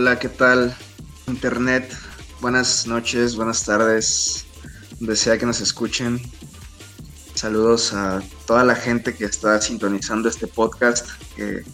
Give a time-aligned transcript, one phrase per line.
[0.00, 0.76] Hola, ¿qué tal?
[1.26, 1.92] Internet.
[2.40, 4.44] Buenas noches, buenas tardes.
[5.00, 6.22] Desea que nos escuchen.
[7.34, 11.64] Saludos a toda la gente que está sintonizando este podcast, que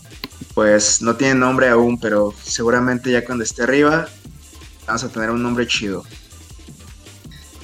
[0.54, 4.08] pues no tiene nombre aún, pero seguramente ya cuando esté arriba
[4.86, 6.02] vamos a tener un nombre chido.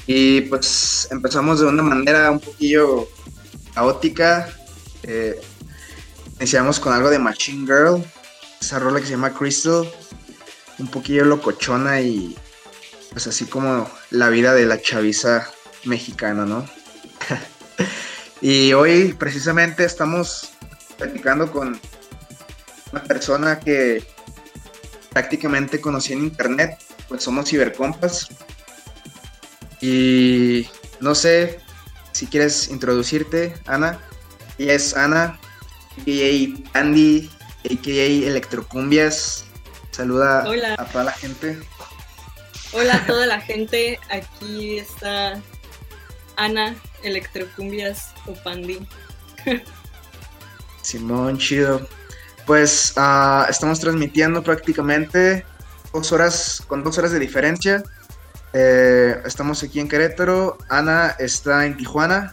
[0.07, 3.09] Y pues empezamos de una manera un poquillo
[3.73, 4.55] caótica.
[5.05, 5.41] Eh,
[6.37, 8.05] iniciamos con algo de Machine Girl,
[8.61, 9.91] esa rola que se llama Crystal,
[10.81, 12.37] un poquillo locochona y
[13.13, 15.51] pues así como la vida de la chaviza
[15.85, 16.67] mexicana, ¿no?
[18.41, 20.53] y hoy precisamente estamos
[20.97, 21.81] platicando con
[22.93, 24.05] una persona que
[25.11, 26.79] prácticamente conocí en internet,
[27.09, 28.29] pues somos cibercompas.
[29.81, 30.69] Y
[31.01, 31.61] no sé
[32.13, 33.99] si quieres introducirte, Ana.
[34.59, 35.39] Ella es Ana,
[35.99, 36.79] a.k.a.
[36.79, 37.31] Andy,
[37.65, 38.29] a.k.a.
[38.29, 39.47] Electrocumbias.
[39.91, 40.45] Saluda
[40.79, 41.59] a toda la gente.
[42.73, 45.41] Hola a toda la gente, aquí está
[46.37, 48.87] Ana, Electrocumbias o Pandi.
[50.83, 51.87] Simón, chido.
[52.47, 55.45] Pues uh, estamos transmitiendo prácticamente
[55.93, 57.83] dos horas, con dos horas de diferencia.
[58.53, 62.33] Eh, estamos aquí en Querétaro, Ana está en Tijuana,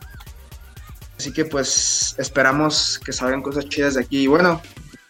[1.17, 4.23] así que pues esperamos que salgan cosas chidas de aquí.
[4.23, 4.61] Y bueno,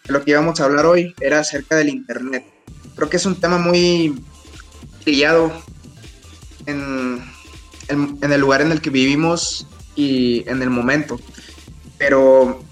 [0.08, 2.44] lo que íbamos a hablar hoy era acerca del Internet.
[2.96, 4.20] Creo que es un tema muy
[5.04, 5.52] trillado
[6.66, 7.22] en,
[7.88, 11.20] el lugar en el que vivimos y en el momento.
[11.98, 12.62] Pero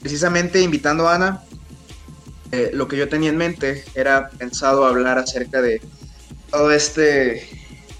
[0.00, 1.42] precisamente invitando a Ana,
[2.52, 5.80] eh, lo que yo tenía en mente era pensado hablar acerca de
[6.50, 7.48] todo este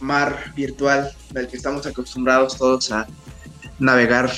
[0.00, 3.06] mar virtual del que estamos acostumbrados todos a
[3.78, 4.30] navegar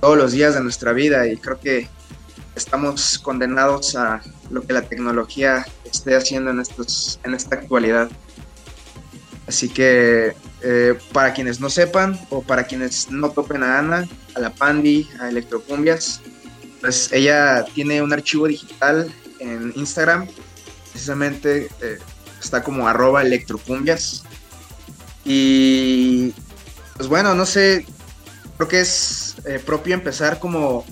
[0.00, 1.88] todos los días de nuestra vida y creo que
[2.56, 8.10] estamos condenados a lo que la tecnología esté haciendo en, estos, en esta actualidad.
[9.46, 14.40] Así que eh, para quienes no sepan o para quienes no topen a Ana, a
[14.40, 16.20] la Pandi, a Electrocumbias,
[16.80, 20.26] pues ella tiene un archivo digital en Instagram,
[20.92, 21.98] precisamente eh,
[22.42, 24.24] está como arroba electrocumbias.
[25.24, 26.32] Y
[26.96, 27.86] pues bueno, no sé,
[28.56, 30.84] creo que es eh, propio empezar como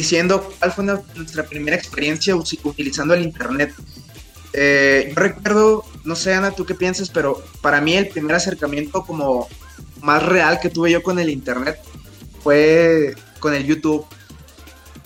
[0.00, 3.74] diciendo cuál fue nuestra primera experiencia utilizando el Internet.
[4.54, 9.02] Eh, yo recuerdo, no sé Ana, tú qué piensas, pero para mí el primer acercamiento
[9.02, 9.46] como
[10.00, 11.78] más real que tuve yo con el Internet
[12.42, 14.06] fue con el YouTube.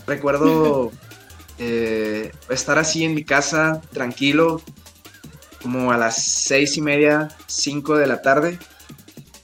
[0.07, 0.93] Recuerdo
[1.59, 4.63] eh, estar así en mi casa, tranquilo,
[5.61, 8.61] como a las seis y media, cinco de la tarde,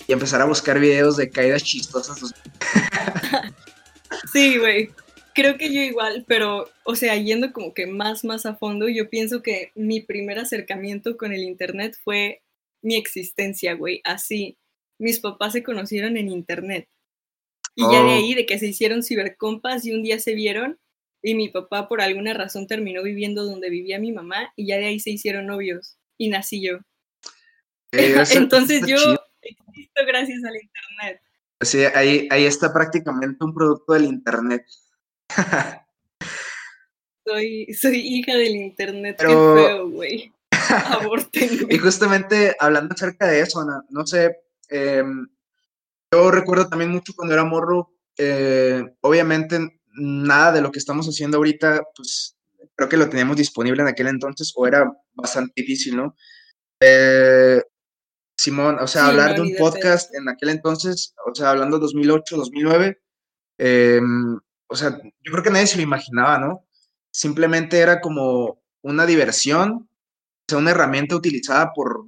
[0.06, 2.20] y empezar a buscar videos de caídas chistosas.
[4.32, 4.90] sí, güey.
[5.34, 9.08] Creo que yo igual, pero, o sea, yendo como que más, más a fondo, yo
[9.08, 12.42] pienso que mi primer acercamiento con el Internet fue
[12.82, 14.00] mi existencia, güey.
[14.04, 14.58] Así,
[14.98, 16.88] mis papás se conocieron en Internet.
[17.74, 18.16] Y ya de oh.
[18.16, 20.78] ahí, de que se hicieron cibercompas y un día se vieron,
[21.22, 24.86] y mi papá por alguna razón terminó viviendo donde vivía mi mamá y ya de
[24.86, 26.78] ahí se hicieron novios y nací yo.
[27.92, 28.96] Eh, Entonces yo
[29.42, 31.22] existo gracias al internet.
[31.62, 34.64] Sí, ahí, ahí está prácticamente un producto del internet.
[37.26, 40.32] soy, soy hija del internet, qué feo, güey.
[41.70, 44.36] y justamente hablando acerca de eso, Ana, no sé,
[44.68, 45.28] em,
[46.12, 51.38] yo recuerdo también mucho cuando era morro, eh, obviamente nada de lo que estamos haciendo
[51.38, 52.36] ahorita, pues
[52.74, 56.16] creo que lo teníamos disponible en aquel entonces o era bastante difícil, ¿no?
[56.82, 57.62] Eh,
[58.38, 62.36] Simón, o sea, hablar de un podcast en aquel entonces, o sea, hablando de 2008,
[62.36, 62.98] 2009,
[63.58, 64.90] em, o sea,
[65.22, 66.64] yo creo que nadie se lo imaginaba, ¿no?
[67.12, 72.06] Simplemente era como una diversión, o sea, una herramienta utilizada por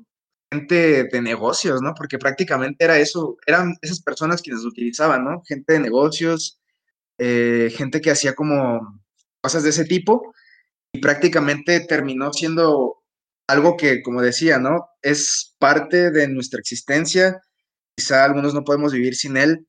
[0.52, 1.92] gente de negocios, ¿no?
[1.94, 5.42] Porque prácticamente era eso, eran esas personas quienes lo utilizaban, ¿no?
[5.44, 6.60] Gente de negocios,
[7.18, 9.02] eh, gente que hacía como
[9.42, 10.32] cosas de ese tipo
[10.92, 13.02] y prácticamente terminó siendo
[13.48, 14.88] algo que, como decía, ¿no?
[15.02, 17.42] Es parte de nuestra existencia,
[17.96, 19.66] quizá algunos no podemos vivir sin él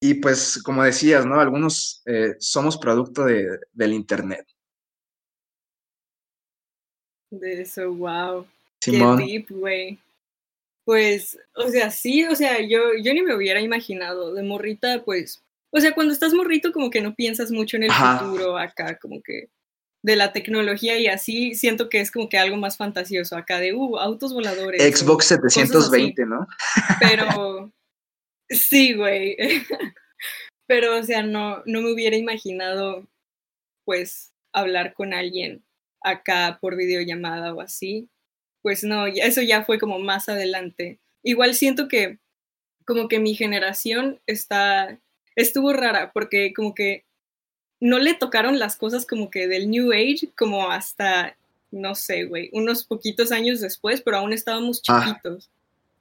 [0.00, 1.40] y pues, como decías, ¿no?
[1.40, 4.46] Algunos eh, somos producto de, del Internet.
[7.30, 8.46] De eso, wow.
[8.80, 9.18] Simón.
[9.18, 9.98] Qué deep, güey.
[10.84, 14.32] Pues, o sea, sí, o sea, yo, yo ni me hubiera imaginado.
[14.32, 17.92] De morrita, pues, o sea, cuando estás morrito como que no piensas mucho en el
[17.92, 19.50] futuro acá, como que
[20.02, 23.74] de la tecnología y así siento que es como que algo más fantasioso acá de,
[23.74, 24.80] uh, autos voladores.
[24.80, 26.46] Xbox 720, ¿no?
[27.00, 27.72] Pero
[28.50, 29.36] sí, güey.
[30.66, 33.06] Pero, o sea, no, no me hubiera imaginado,
[33.84, 35.62] pues, hablar con alguien
[36.02, 38.08] acá por videollamada o así.
[38.62, 40.98] Pues no, eso ya fue como más adelante.
[41.22, 42.18] Igual siento que
[42.84, 44.98] como que mi generación está,
[45.36, 47.04] estuvo rara porque como que
[47.80, 51.36] no le tocaron las cosas como que del New Age como hasta,
[51.70, 55.04] no sé, güey, unos poquitos años después, pero aún estábamos ah.
[55.06, 55.50] chiquitos.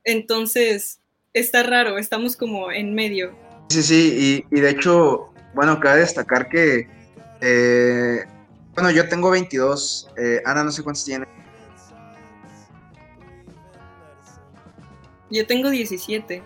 [0.03, 0.99] Entonces,
[1.33, 3.35] está raro, estamos como en medio.
[3.69, 6.88] Sí, sí, y, de hecho, bueno, cabe destacar que,
[7.41, 8.25] eh,
[8.74, 11.25] bueno, yo tengo 22, eh, Ana no sé cuántos tiene.
[15.29, 16.41] Yo tengo 17.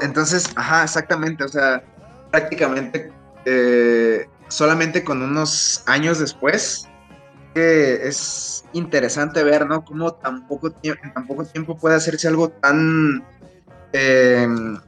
[0.00, 1.84] entonces, ajá, exactamente, o sea,
[2.30, 3.12] prácticamente
[3.44, 6.88] eh, solamente con unos años después,
[7.52, 9.84] que es interesante ver, ¿no?
[9.84, 13.22] Cómo tan poco en tan poco tiempo puede hacerse algo tan
[13.96, 14.82] eh, no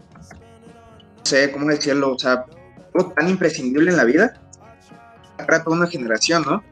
[1.23, 2.45] sé cómo decirlo, o sea,
[2.93, 4.35] algo tan imprescindible en la vida
[5.39, 6.63] para toda una generación, ¿no?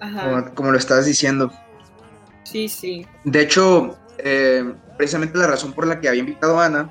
[0.00, 0.52] Ajá.
[0.54, 1.50] Como, lo estás diciendo.
[2.44, 3.06] Sí, sí.
[3.24, 6.90] De hecho, eh, precisamente la razón por la que había invitado a Ana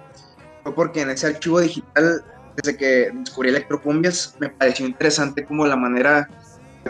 [0.63, 2.23] fue porque en ese archivo digital,
[2.55, 6.27] desde que descubrí electrocumbias, me pareció interesante como la manera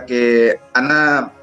[0.07, 1.33] que Ana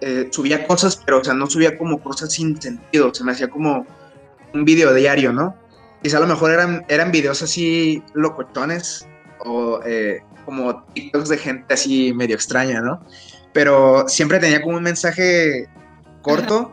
[0.00, 3.48] eh, subía cosas, pero o sea, no subía como cosas sin sentido, se me hacía
[3.48, 3.84] como
[4.56, 5.54] un video diario, ¿no?
[6.02, 9.06] Quizá a lo mejor eran, eran videos así locochones
[9.40, 13.00] o eh, como TikToks de gente así medio extraña, ¿no?
[13.52, 15.68] Pero siempre tenía como un mensaje
[16.22, 16.72] corto.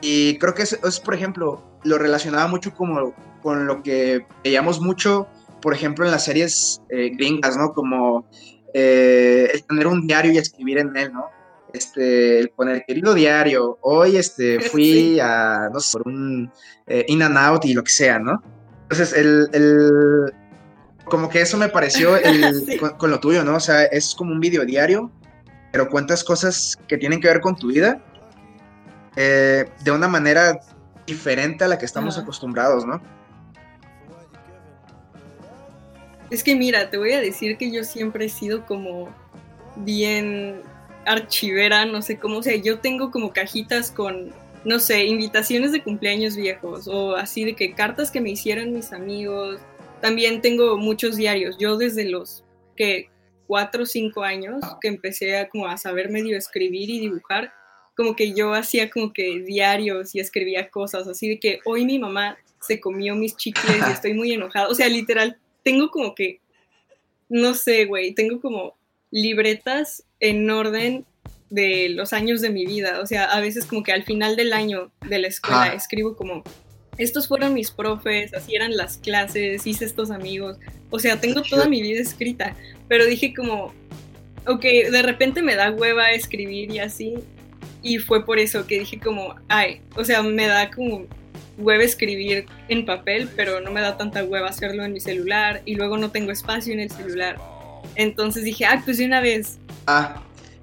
[0.00, 5.26] Y creo que es, por ejemplo, lo relacionaba mucho como con lo que veíamos mucho,
[5.60, 7.72] por ejemplo, en las series eh, gringas, ¿no?
[7.72, 8.26] Como
[8.74, 11.26] eh, el tener un diario y escribir en él, ¿no?
[11.72, 16.50] Este, el poner querido diario, hoy este, fui a, no sé, por un
[16.86, 18.42] eh, in and out y lo que sea, ¿no?
[18.82, 20.32] Entonces, el, el
[21.04, 23.56] como que eso me pareció el, con, lo tuyo, ¿no?
[23.56, 25.10] O sea, es como un video diario,
[25.72, 28.00] pero cuentas cosas que tienen que ver con tu vida
[29.16, 30.60] eh, de una manera
[31.06, 33.00] diferente a la que estamos acostumbrados, ¿no?
[36.30, 39.08] Es que mira, te voy a decir que yo siempre he sido como
[39.76, 40.60] bien
[41.08, 44.32] archivera, no sé cómo, o sea, yo tengo como cajitas con,
[44.64, 48.92] no sé, invitaciones de cumpleaños viejos o así de que cartas que me hicieron mis
[48.92, 49.60] amigos.
[50.00, 51.56] También tengo muchos diarios.
[51.58, 52.44] Yo desde los
[52.76, 53.08] que
[53.46, 57.52] cuatro o cinco años que empecé a como a saber medio escribir y dibujar,
[57.96, 61.98] como que yo hacía como que diarios y escribía cosas así de que hoy mi
[61.98, 64.68] mamá se comió mis chicles y estoy muy enojada.
[64.68, 66.40] O sea, literal, tengo como que,
[67.28, 68.76] no sé, güey, tengo como
[69.10, 71.04] libretas en orden
[71.50, 73.00] de los años de mi vida.
[73.00, 75.74] O sea, a veces como que al final del año de la escuela ah.
[75.74, 76.42] escribo como,
[76.98, 80.58] estos fueron mis profes, así eran las clases, hice estos amigos.
[80.90, 82.56] O sea, tengo toda mi vida escrita,
[82.88, 83.72] pero dije como,
[84.46, 87.14] ok, de repente me da hueva escribir y así.
[87.82, 91.06] Y fue por eso que dije como, ay, o sea, me da como
[91.58, 95.74] hueva escribir en papel, pero no me da tanta hueva hacerlo en mi celular y
[95.76, 97.36] luego no tengo espacio en el celular.
[97.94, 99.58] Entonces dije, ah, pues de una vez.
[99.90, 100.16] Ah,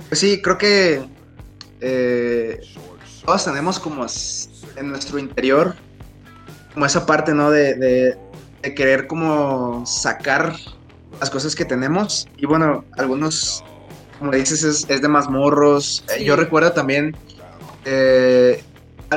[0.08, 1.03] pues sí, creo que
[1.82, 2.62] eh,
[3.25, 4.05] todos tenemos como
[4.75, 5.75] en nuestro interior,
[6.75, 7.50] como esa parte, ¿no?
[7.50, 8.20] De,
[8.75, 10.53] querer como sacar
[11.20, 12.27] las cosas que tenemos.
[12.38, 13.63] Y bueno, algunos,
[14.20, 16.05] como dices, es, de más morros.
[16.15, 17.17] Eh, yo recuerdo también,
[17.84, 18.63] eh,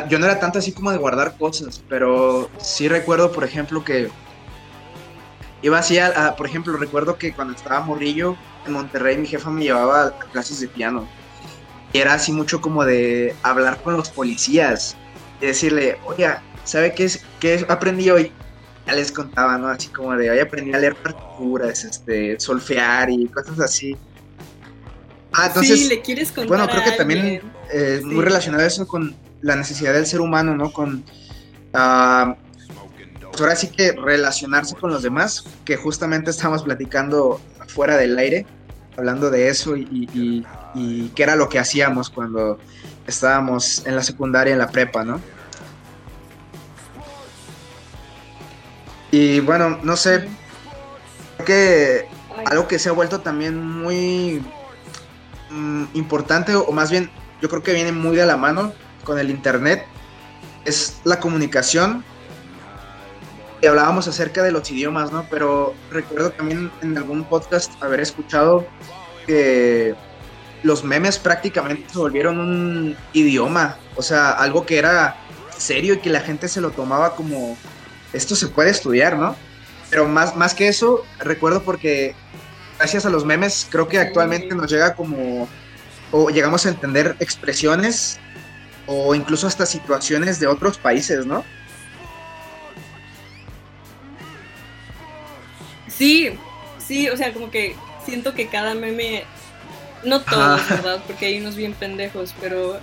[0.09, 4.09] yo no era tanto así como de guardar cosas, pero sí recuerdo, por ejemplo, que
[5.61, 9.63] iba así a, por ejemplo, recuerdo que cuando estaba morrillo en Monterrey, mi jefa me
[9.65, 11.09] llevaba a clases de piano.
[11.93, 14.97] Y era así mucho como de hablar con los policías
[15.41, 16.29] y decirle, oye,
[16.65, 18.33] ¿sabe qué, es, qué aprendí hoy?
[18.87, 19.69] Ya les contaba, ¿no?
[19.69, 23.97] Así como de, hoy aprendí a leer partituras, este, solfear y cosas así.
[25.33, 29.15] Ah, entonces, sí, le quieres contar bueno, creo que también eh, muy relacionado eso con
[29.43, 30.73] la necesidad del ser humano, ¿no?
[30.73, 31.05] Con
[31.75, 32.35] uh,
[33.31, 38.47] pues ahora sí que relacionarse con los demás, que justamente estamos platicando fuera del aire,
[38.99, 40.45] hablando de eso y,
[41.15, 42.59] qué era lo que hacíamos cuando
[43.07, 45.21] estábamos en la secundaria, en la prepa, ¿no?
[49.11, 50.29] Y bueno, no sé,
[51.37, 52.09] creo que
[52.45, 54.43] algo que se ha vuelto también muy
[55.51, 57.09] mm, importante, o más bien
[57.41, 58.73] yo creo que viene muy de la mano
[59.05, 59.87] con el Internet,
[60.65, 62.05] es la comunicación
[63.61, 65.27] y hablábamos acerca de los idiomas, ¿no?
[65.31, 68.67] Pero recuerdo también en algún podcast haber escuchado
[69.27, 69.95] que
[70.63, 75.17] los memes prácticamente se volvieron un idioma, o sea, algo que era
[75.57, 77.57] serio y que la gente se lo tomaba como,
[78.13, 79.37] esto se puede estudiar, ¿no?
[79.91, 82.15] Pero más, más que eso, recuerdo porque
[82.79, 85.49] gracias a los memes creo que actualmente nos llega como
[86.11, 88.19] o llegamos a entender expresiones
[88.87, 91.45] o incluso hasta situaciones de otros países, ¿no?
[95.99, 96.31] Sí,
[96.79, 97.75] sí, o sea, como que
[98.07, 99.25] siento que cada meme,
[100.05, 101.03] no todos, ¿verdad?
[101.07, 102.79] Porque hay unos bien pendejos, pero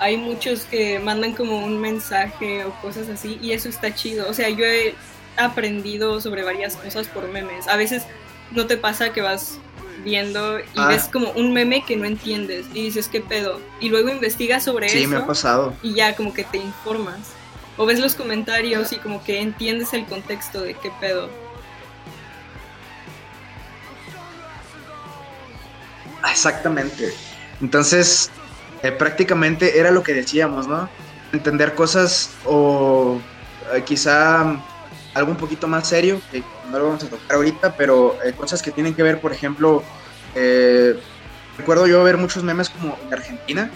[0.00, 4.28] hay muchos que mandan como un mensaje o cosas así y eso está chido.
[4.28, 4.94] O sea, yo he
[5.36, 7.68] aprendido sobre varias cosas por memes.
[7.68, 8.04] A veces
[8.50, 9.58] no te pasa que vas
[10.02, 10.88] viendo y ah.
[10.88, 13.60] ves como un meme que no entiendes y dices, ¿qué pedo?
[13.80, 14.98] Y luego investigas sobre eso.
[14.98, 15.74] Sí, me ha pasado.
[15.82, 17.18] Y ya como que te informas.
[17.76, 21.28] O ves los comentarios y como que entiendes el contexto de qué pedo.
[26.30, 27.12] Exactamente.
[27.60, 28.30] Entonces,
[28.82, 30.88] eh, prácticamente era lo que decíamos, ¿no?
[31.32, 33.20] Entender cosas o
[33.72, 34.56] eh, quizá
[35.14, 38.62] algo un poquito más serio, que no lo vamos a tocar ahorita, pero eh, cosas
[38.62, 39.82] que tienen que ver, por ejemplo,
[41.56, 43.70] recuerdo yo ver muchos memes como en Argentina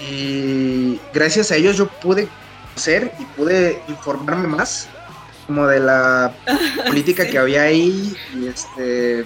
[0.00, 2.28] y gracias a ellos yo pude
[2.74, 4.88] hacer y pude informarme más
[5.46, 6.34] como de la
[6.86, 9.24] política que había ahí y este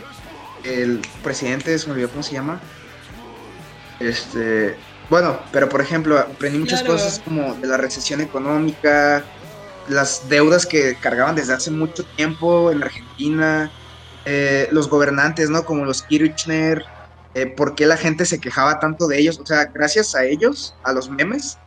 [0.65, 2.61] el presidente, se me olvidó cómo se llama.
[3.99, 4.77] Este,
[5.11, 9.25] bueno, pero por ejemplo, aprendí muchas cosas como de la recesión económica,
[9.89, 13.71] las deudas que cargaban desde hace mucho tiempo en Argentina,
[14.25, 15.65] eh, los gobernantes, ¿no?
[15.65, 16.85] Como los Kirchner,
[17.35, 19.39] eh, por qué la gente se quejaba tanto de ellos.
[19.39, 21.59] O sea, gracias a ellos, a los memes,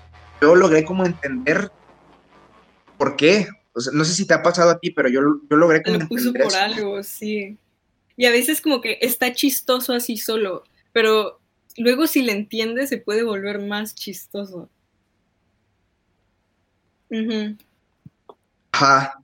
[0.42, 1.72] yo logré como entender
[2.98, 3.48] por qué.
[3.74, 5.20] O sea, no sé si te ha pasado a ti, pero yo,
[5.50, 7.58] yo logré como Lo puso por algo, sí.
[8.16, 11.40] Y a veces como que está chistoso así solo, pero
[11.78, 14.70] luego si le entiendes se puede volver más chistoso.
[18.72, 19.20] Ajá.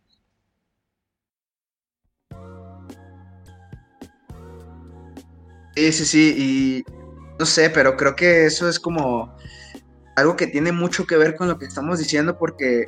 [5.75, 6.83] Sí, sí, sí, y
[7.39, 9.33] no sé, pero creo que eso es como
[10.17, 12.85] algo que tiene mucho que ver con lo que estamos diciendo porque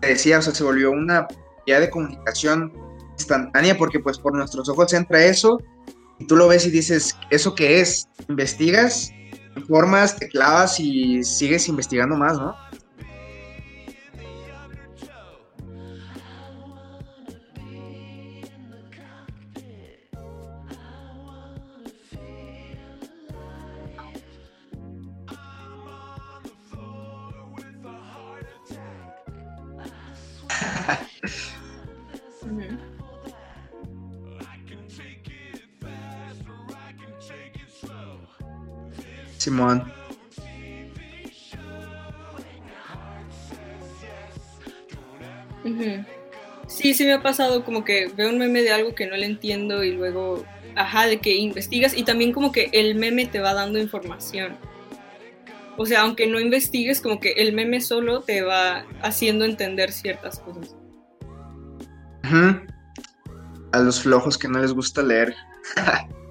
[0.00, 1.26] te decía, o sea, se volvió una
[1.66, 2.72] vía de comunicación
[3.18, 5.58] instantánea porque pues por nuestros ojos entra eso
[6.18, 8.08] y tú lo ves y dices, ¿eso qué es?
[8.28, 9.10] Investigas,
[9.56, 12.54] informas, te clavas y sigues investigando más, ¿no?
[39.44, 39.84] Simón.
[46.66, 49.26] Sí, sí me ha pasado como que veo un meme de algo que no le
[49.26, 50.44] entiendo y luego,
[50.76, 54.56] ajá, de que investigas y también como que el meme te va dando información.
[55.76, 60.38] O sea, aunque no investigues, como que el meme solo te va haciendo entender ciertas
[60.38, 60.74] cosas.
[63.72, 65.34] A los flojos que no les gusta leer.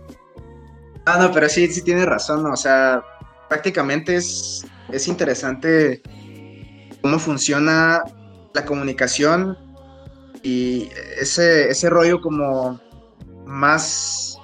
[1.05, 3.03] Ah, no, pero sí, sí tiene razón, o sea,
[3.49, 6.01] prácticamente es, es interesante
[7.01, 8.03] cómo funciona
[8.53, 9.57] la comunicación
[10.43, 12.79] y ese, ese rollo como
[13.45, 14.37] más,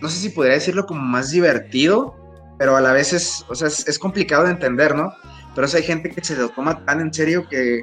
[0.00, 2.14] no sé si podría decirlo como más divertido,
[2.58, 5.12] pero a la vez es, o sea, es, complicado de entender, ¿no?
[5.54, 7.80] Pero hay gente que se lo toma tan en serio que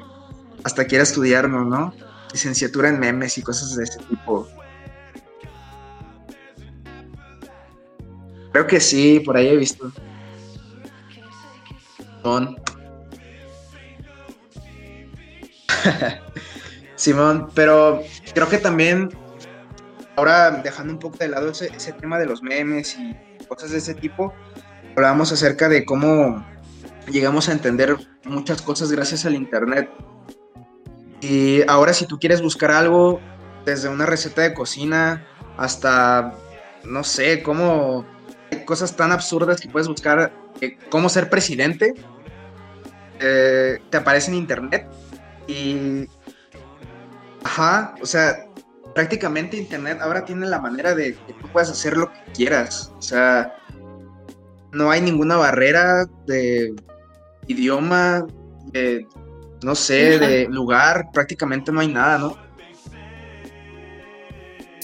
[0.64, 1.94] hasta quiere estudiarlo, ¿no?
[2.32, 4.48] Licenciatura en memes y cosas de ese tipo.
[8.54, 9.90] Creo que sí, por ahí he visto.
[12.22, 12.56] Simón.
[16.94, 18.00] Simón, pero
[18.32, 19.08] creo que también,
[20.14, 23.16] ahora dejando un poco de lado ese, tema de los memes y
[23.48, 24.32] cosas de ese tipo,
[24.94, 26.46] hablábamos acerca de cómo
[27.10, 29.90] llegamos a entender muchas cosas gracias al Internet.
[31.20, 33.20] Y ahora si tú quieres buscar algo,
[33.64, 36.34] desde una receta de cocina hasta,
[36.84, 38.13] no sé, cómo
[38.64, 41.94] cosas tan absurdas que puedes buscar eh, cómo ser presidente,
[43.20, 44.86] eh, te aparece en internet
[45.46, 46.06] y...
[47.46, 48.46] Ajá, o sea,
[48.94, 53.02] prácticamente internet ahora tiene la manera de que tú puedas hacer lo que quieras, o
[53.02, 53.54] sea,
[54.72, 56.74] no hay ninguna barrera de
[57.46, 58.26] idioma,
[58.72, 59.06] de,
[59.62, 62.36] no sé, de lugar, prácticamente no hay nada, ¿no?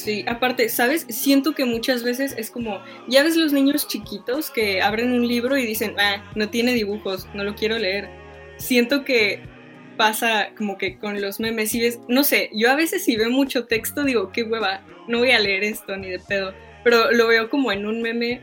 [0.03, 1.05] Sí, aparte, ¿sabes?
[1.11, 5.59] Siento que muchas veces es como, ya ves los niños chiquitos que abren un libro
[5.59, 8.09] y dicen, ah, no tiene dibujos, no lo quiero leer.
[8.57, 9.43] Siento que
[9.99, 13.29] pasa como que con los memes y ves, no sé, yo a veces si veo
[13.31, 17.27] mucho texto digo, qué hueva, no voy a leer esto ni de pedo, pero lo
[17.27, 18.41] veo como en un meme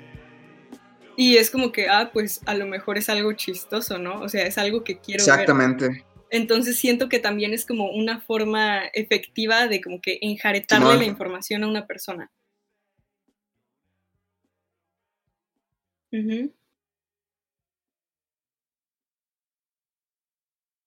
[1.15, 4.21] Y es como que, ah, pues a lo mejor es algo chistoso, ¿no?
[4.21, 6.05] O sea, es algo que quiero Exactamente.
[6.29, 11.63] Entonces siento que también es como una forma efectiva de como que enjaretarle la información
[11.63, 12.31] a una persona.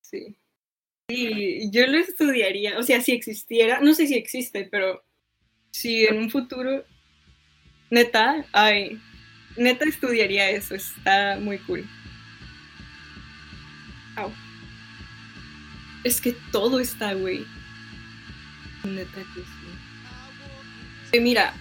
[0.00, 0.36] Sí.
[1.08, 5.04] Sí, yo lo estudiaría, o sea, si existiera, no sé si existe, pero
[5.72, 6.84] si en un futuro,
[7.90, 9.00] neta, ay,
[9.56, 11.84] neta estudiaría eso, está muy cool.
[16.04, 17.46] Es que todo está, güey.
[18.84, 19.20] Neta
[21.20, 21.52] mira,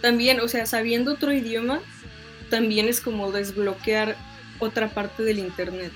[0.00, 1.80] también, o sea, sabiendo otro idioma,
[2.50, 4.16] también es como desbloquear
[4.58, 5.92] otra parte del internet.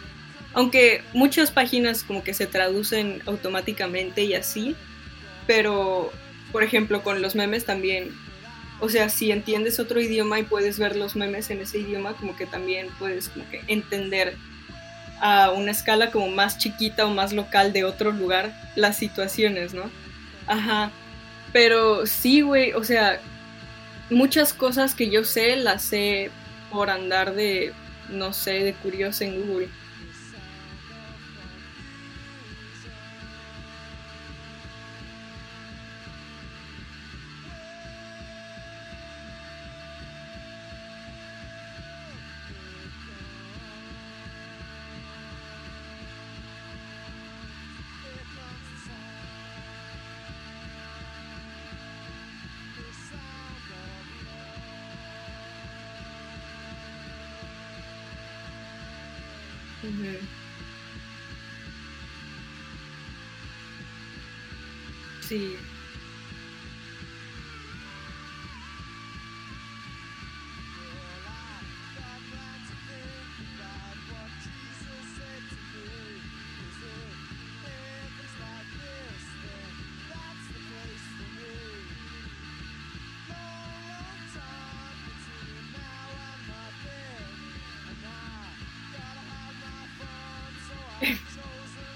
[0.54, 4.76] Aunque muchas páginas como que se traducen automáticamente y así,
[5.46, 6.12] pero
[6.52, 8.10] por ejemplo con los memes también,
[8.80, 12.36] o sea, si entiendes otro idioma y puedes ver los memes en ese idioma, como
[12.36, 14.36] que también puedes como que entender
[15.22, 19.84] a una escala como más chiquita o más local de otro lugar las situaciones, ¿no?
[20.48, 20.90] Ajá.
[21.52, 23.20] Pero sí, güey, o sea,
[24.10, 26.32] muchas cosas que yo sé las sé
[26.72, 27.72] por andar de,
[28.08, 29.68] no sé, de curioso en Google.
[65.20, 65.56] Sí.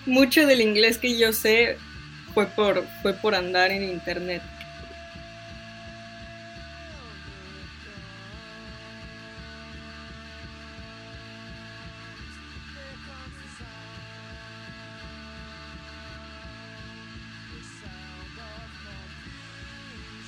[0.07, 1.77] Mucho del inglés que yo sé
[2.33, 4.41] fue por, fue por andar en internet.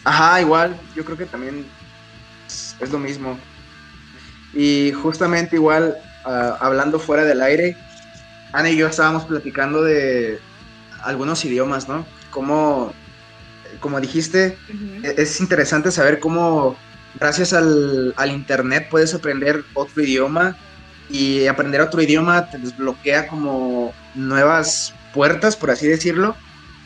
[0.05, 1.67] Ajá, igual, yo creo que también
[2.49, 3.38] es, lo mismo.
[4.55, 7.77] Y justamente igual, ah, hablando fuera del aire,
[8.53, 10.41] Ana y yo estábamos platicando de,
[11.03, 12.07] algunos idiomas, ¿no?
[12.31, 12.93] Como,
[13.81, 14.59] como dijiste,
[15.03, 16.77] e-, es interesante saber cómo
[17.19, 20.57] gracias al, Internet puedes aprender otro idioma
[21.11, 26.37] y aprender otro idioma te desbloquea como nuevas puertas, por así decirlo,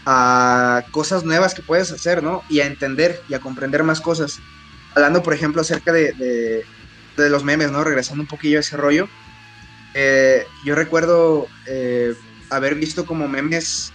[0.07, 2.43] a cosas nuevas que puedes hacer, ¿no?
[2.49, 4.39] Y a entender y a comprender más cosas.
[4.95, 6.65] Hablando, por ejemplo, acerca de,
[7.17, 7.83] los memes, ¿no?
[7.83, 9.09] Regresando un poquillo a ese rollo.
[9.95, 12.15] Eh, yo recuerdo eh,
[12.51, 13.93] haber visto como memes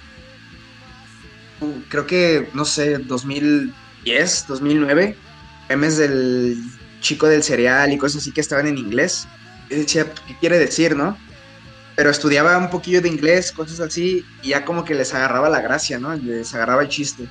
[1.89, 5.17] creo que, no sé, 2010, 2009,
[5.69, 6.57] memes del
[7.01, 9.27] chico del cereal y cosas así que estaban en inglés.
[9.69, 11.17] Y decía, ¿qué quiere decir, no?
[11.95, 15.61] Pero estudiaba un poquillo de inglés, cosas así, y ya como que les agarraba la
[15.61, 16.15] gracia, ¿no?
[16.15, 17.27] Les agarraba el chiste.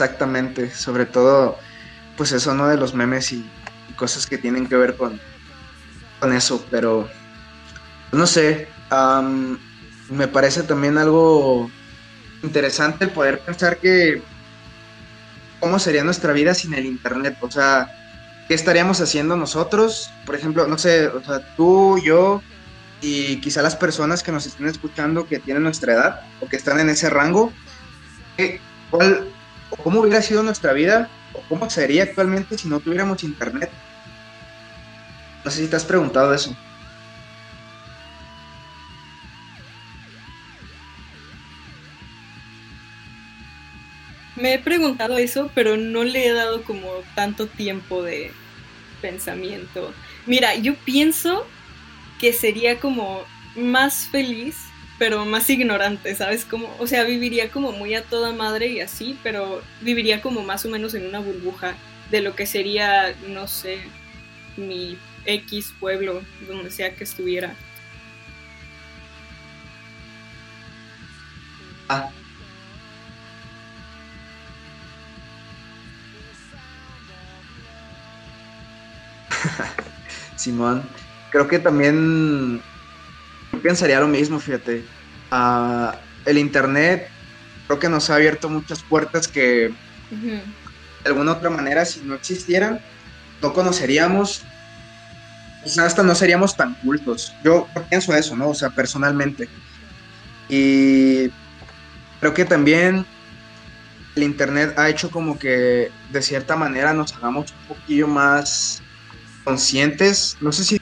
[0.00, 1.58] Exactamente, sobre todo,
[2.16, 2.68] pues eso, ¿no?
[2.68, 3.58] De los memes y
[3.96, 5.20] cosas que tienen que ver con,
[6.20, 7.16] con eso, pero
[8.12, 8.78] no sé,
[10.08, 11.76] me parece también algo
[12.42, 14.28] interesante el poder pensar que
[15.58, 17.88] cómo sería nuestra vida sin el internet, o sea,
[18.46, 20.20] ¿qué estaríamos haciendo nosotros?
[20.24, 22.44] Por ejemplo, no sé, o sea, tú, yo
[23.00, 26.80] y quizá las personas que nos estén escuchando que tienen nuestra edad o que están
[26.80, 27.58] en ese rango,
[28.88, 29.37] ¿cuál,
[29.82, 33.70] ¿cómo hubiera sido nuestra vida o cómo sería actualmente si no tuviéramos internet?
[35.44, 36.54] No sé si te has preguntado eso.
[44.36, 48.30] Me he preguntado eso, pero no le he dado como tanto tiempo de
[49.02, 49.92] pensamiento.
[50.26, 51.44] Mira, yo pienso
[52.20, 53.24] que sería como
[53.56, 54.67] más feliz,
[54.98, 56.44] pero más ignorante, ¿sabes?
[56.44, 60.64] Como, o sea, viviría como muy a toda madre y así, pero viviría como más
[60.66, 61.76] o menos en una burbuja
[62.10, 63.78] de lo que sería, no sé,
[64.56, 67.54] mi X pueblo, donde sea que estuviera.
[71.88, 72.10] Ah.
[80.36, 80.82] Simón,
[81.30, 82.60] creo que también
[83.62, 84.84] pensaría lo mismo, fíjate.
[85.30, 87.08] Ah, el Internet
[87.66, 89.72] creo que nos ha abierto muchas puertas que
[90.10, 90.42] de
[91.04, 92.80] alguna otra manera, si no existieran,
[93.42, 94.42] no conoceríamos,
[95.62, 97.34] quizás hasta no seríamos tan cultos.
[97.44, 98.48] Yo pienso eso, ¿no?
[98.48, 99.48] O sea, personalmente.
[100.48, 101.28] Y
[102.20, 103.04] creo que también
[104.16, 108.82] el Internet ha hecho como que de cierta manera nos hagamos un poquillo más
[109.44, 110.80] conscientes, no sé si,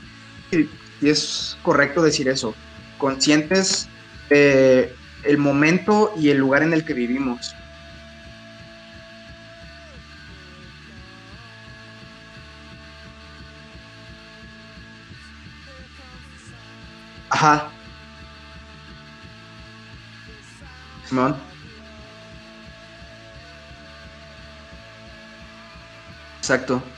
[1.00, 2.59] es correcto decir eso,
[2.96, 3.92] conscientes
[4.28, 7.56] de el momento y el lugar en el que vivimos.
[17.30, 17.76] Ajá.
[26.42, 26.95] Exacto.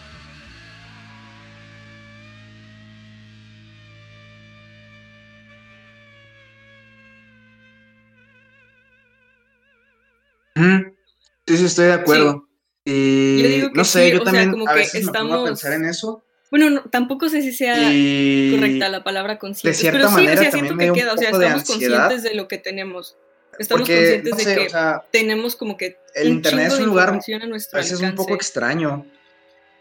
[11.48, 12.46] Sí, sí, estoy de acuerdo.
[12.84, 16.22] Y no sé, yo también a veces me pongo a pensar en eso.
[16.50, 20.92] Bueno, tampoco sé si sea correcta la palabra consciente, pero sí, o sea, siento que
[20.92, 23.16] queda, o sea, estamos conscientes de lo que tenemos.
[23.58, 24.68] Estamos conscientes de que
[25.10, 29.06] tenemos como que el internet es un lugar a, nuestro veces un poco extraño.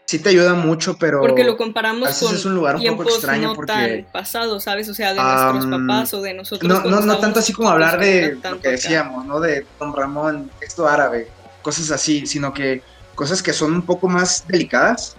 [0.06, 3.48] Sí te ayuda mucho, pero porque lo comparamos con es un lugar un poco extraño
[3.48, 4.88] no porque tan pasado, ¿sabes?
[4.88, 6.66] O sea, de nuestros papás o de nosotros.
[6.66, 9.38] No, no, no tanto así como hablar de lo que decíamos, ¿no?
[9.38, 11.28] De Don Ramón, texto árabe,
[11.68, 12.80] cosas así, sino que
[13.14, 15.16] cosas que son un poco más delicadas.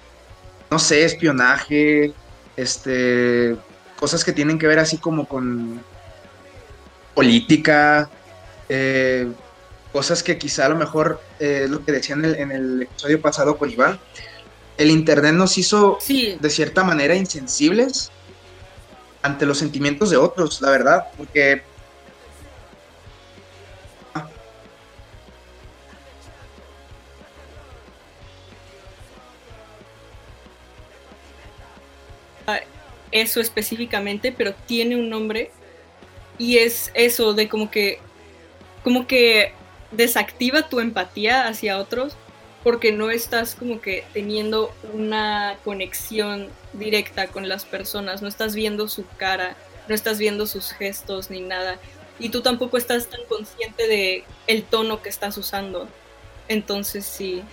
[0.71, 2.11] No sé, espionaje,
[2.57, 3.55] este,
[3.95, 5.79] cosas que tienen que ver así como con
[7.13, 8.09] política,
[8.67, 9.27] eh,
[9.93, 13.21] cosas que quizá a lo mejor eh, lo que decían en el, en el, episodio
[13.21, 13.99] pasado con Iván.
[14.75, 18.09] El Internet nos hizo de cierta manera insensibles
[19.21, 21.61] ante los sentimientos de otros, la verdad, porque
[33.11, 35.51] eso específicamente, pero tiene un nombre
[36.37, 37.99] y es eso de como que
[38.83, 39.53] como que
[39.91, 42.15] desactiva tu empatía hacia otros
[42.63, 48.87] porque no estás como que teniendo una conexión directa con las personas, no estás viendo
[48.87, 49.55] su cara,
[49.87, 51.79] no estás viendo sus gestos ni nada
[52.19, 55.87] y tú tampoco estás tan consciente de el tono que estás usando.
[56.47, 57.43] Entonces sí,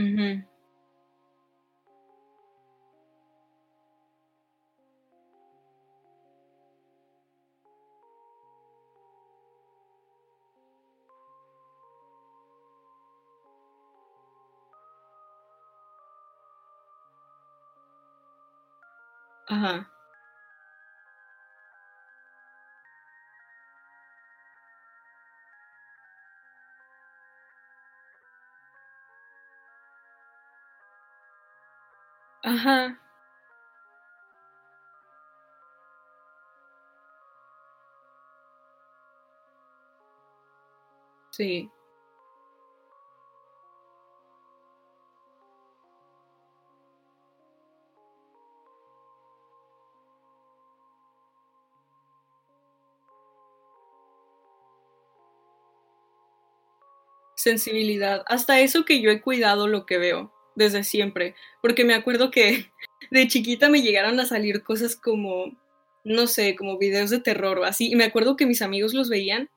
[0.00, 0.46] Mhm.
[19.48, 19.90] Ajá.
[32.50, 33.00] Ajá.
[41.32, 41.70] Sí.
[57.36, 58.22] Sensibilidad.
[58.28, 62.66] Hasta eso que yo he cuidado lo que veo desde siempre, porque me acuerdo que
[63.10, 65.56] de chiquita me llegaron a salir cosas como,
[66.04, 69.08] no sé, como videos de terror o así, y me acuerdo que mis amigos los
[69.08, 69.50] veían,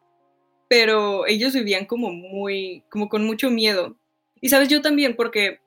[0.70, 3.98] pero ellos vivían como muy, como con mucho miedo.
[4.42, 5.60] Y sabes, yo también, porque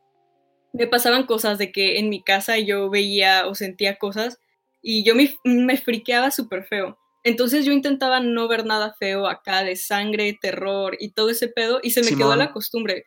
[0.72, 4.38] me pasaban cosas de que en mi casa yo veía o sentía cosas
[4.82, 6.98] y yo me, me friqueaba súper feo.
[7.24, 11.80] Entonces yo intentaba no ver nada feo acá de sangre, terror y todo ese pedo
[11.82, 13.04] y se me quedó la costumbre.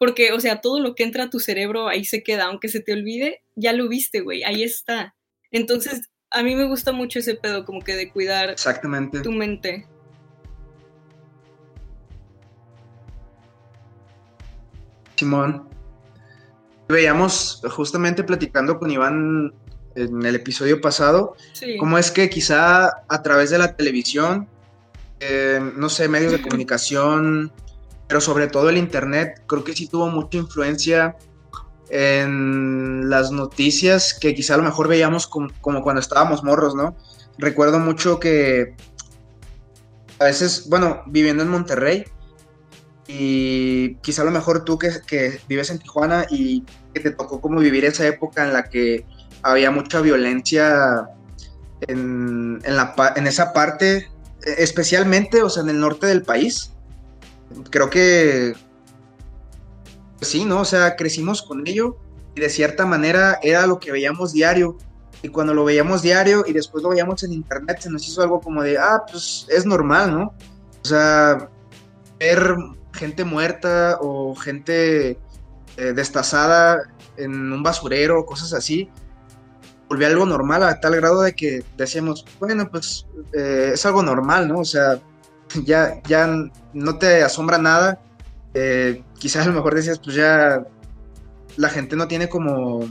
[0.00, 2.80] Porque, o sea, todo lo que entra a tu cerebro ahí se queda, aunque se
[2.80, 5.14] te olvide, ya lo viste, güey, ahí está.
[5.50, 9.20] Entonces, a mí me gusta mucho ese pedo, como que de cuidar Exactamente.
[9.20, 9.86] tu mente.
[15.16, 15.68] Simón.
[16.88, 19.52] Veíamos justamente platicando con Iván
[19.96, 21.36] en el episodio pasado,
[21.78, 24.48] cómo es que quizá a través de la televisión
[25.20, 27.52] eh, no sé, medios de comunicación,
[28.10, 31.16] pero sobre todo el Internet, creo que sí tuvo mucha influencia
[31.90, 36.96] en las noticias que quizá a lo mejor veíamos como, cuando estábamos morros, ¿no?
[37.38, 38.74] Recuerdo mucho que
[40.18, 42.04] a veces, bueno, viviendo en Monterrey,
[43.06, 47.40] y quizá a lo mejor tú que, que, vives en Tijuana y que te tocó
[47.40, 49.06] como vivir esa época en la que
[49.42, 51.08] había mucha violencia
[51.82, 54.10] en, en, la, en esa parte,
[54.42, 56.72] especialmente, o sea, en el norte del país
[57.70, 58.54] creo que
[60.20, 60.60] sí, ¿no?
[60.60, 61.96] O sea, crecimos con ello
[62.34, 64.76] y de cierta manera era lo que veíamos diario.
[65.22, 68.40] Y cuando lo veíamos diario y después lo veíamos en internet, se nos hizo algo
[68.40, 70.34] como de, ah, pues es normal, ¿no?
[70.82, 71.50] O sea,
[72.18, 72.56] ver
[72.92, 75.18] gente muerta o gente
[75.76, 78.88] eh, destazada en un basurero, cosas así,
[79.90, 84.48] volvió algo normal a tal grado de que decíamos, bueno, pues eh, es algo normal,
[84.48, 84.60] ¿no?
[84.60, 85.00] O sea,
[85.64, 86.28] ya, ya
[86.72, 88.00] no te asombra nada.
[88.54, 90.66] Eh, quizás a lo mejor decías, pues ya
[91.56, 92.88] la gente no tiene como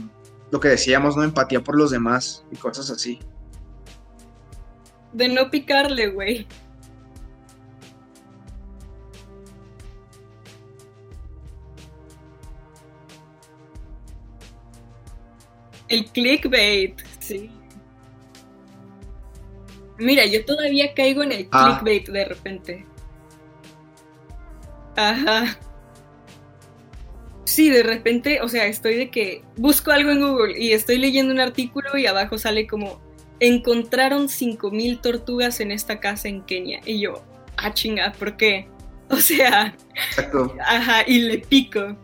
[0.50, 1.24] lo que decíamos, ¿no?
[1.24, 3.18] Empatía por los demás y cosas así.
[5.12, 6.46] De no picarle, güey.
[15.88, 17.50] El clickbait, sí.
[20.00, 21.78] Mira, yo todavía caigo en el ah.
[21.80, 22.86] clickbait de repente.
[24.96, 25.58] Ajá.
[27.44, 31.32] Sí, de repente, o sea, estoy de que busco algo en Google y estoy leyendo
[31.32, 33.00] un artículo y abajo sale como
[33.40, 36.80] encontraron 5000 tortugas en esta casa en Kenia.
[36.84, 37.24] Y yo,
[37.56, 38.68] ah, chinga, ¿por qué?
[39.12, 39.74] O sea,
[40.08, 40.54] Exacto.
[40.64, 41.96] ajá, y le pico.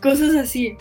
[0.00, 0.78] Cosas así.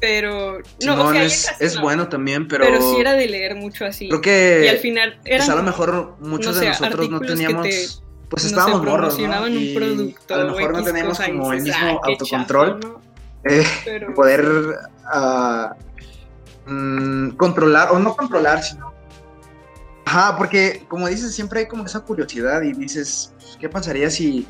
[0.00, 2.64] Pero no, es, bueno también, pero.
[2.64, 4.08] Pero sí era de leer mucho así.
[4.08, 4.62] Creo que.
[4.64, 5.20] Y al final.
[5.24, 8.02] Eran, pues a lo mejor muchos de nosotros no teníamos.
[8.30, 9.42] pues estábamos no morros, ¿no?
[9.42, 10.34] un producto.
[10.34, 12.80] A lo mejor no teníamos como el mismo autocontrol.
[13.44, 13.64] Eh,
[14.14, 14.44] poder
[15.14, 15.74] uh,
[17.36, 18.92] controlar, o no controlar, sino.
[20.06, 24.46] Ajá, porque como dices, siempre hay como esa curiosidad y dices, ¿qué pasaría si.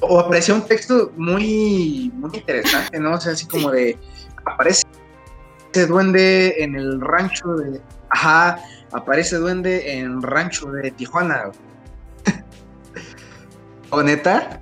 [0.00, 3.14] O aparecía un texto muy, muy interesante, ¿no?
[3.14, 3.98] O sea, así como de
[4.46, 4.84] aparece
[5.88, 7.80] duende en el rancho de.
[8.10, 8.58] Ajá,
[8.92, 11.50] aparece duende en rancho de Tijuana.
[13.90, 14.60] ¿O neta?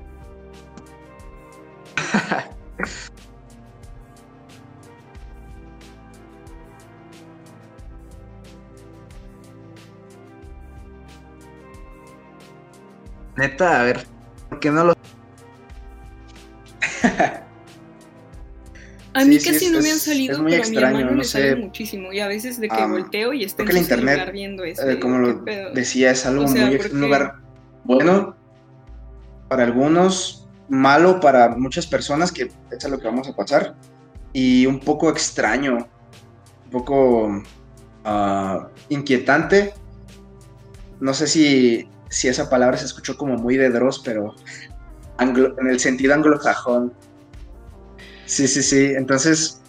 [13.36, 14.06] Neta, a ver,
[14.48, 14.94] ¿por qué no lo
[19.14, 22.12] A mí casi no me han salido, pero a mi hermano no me sale muchísimo.
[22.12, 24.88] Y a veces de que ah, volteo y estoy en el internet, viendo eso.
[24.88, 27.36] Eh, como lo decía, es algo muy un lugar
[27.84, 28.36] bueno
[29.48, 33.76] para algunos, malo para muchas personas, que es a lo que vamos a pasar,
[34.32, 35.88] y un poco extraño,
[36.64, 37.26] un poco
[38.04, 39.74] uh, inquietante.
[40.98, 44.34] No sé si, si esa palabra se escuchó como muy de Dross, pero
[45.20, 46.92] en el sentido anglosajón
[48.26, 48.92] Sí, sí, sí.
[48.96, 49.60] Entonces,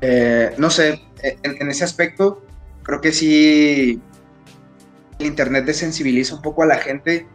[0.00, 2.42] eh, no sé, en, ese aspecto,
[2.82, 4.00] creo que sí
[5.18, 7.26] el Internet desensibiliza un poco a la gente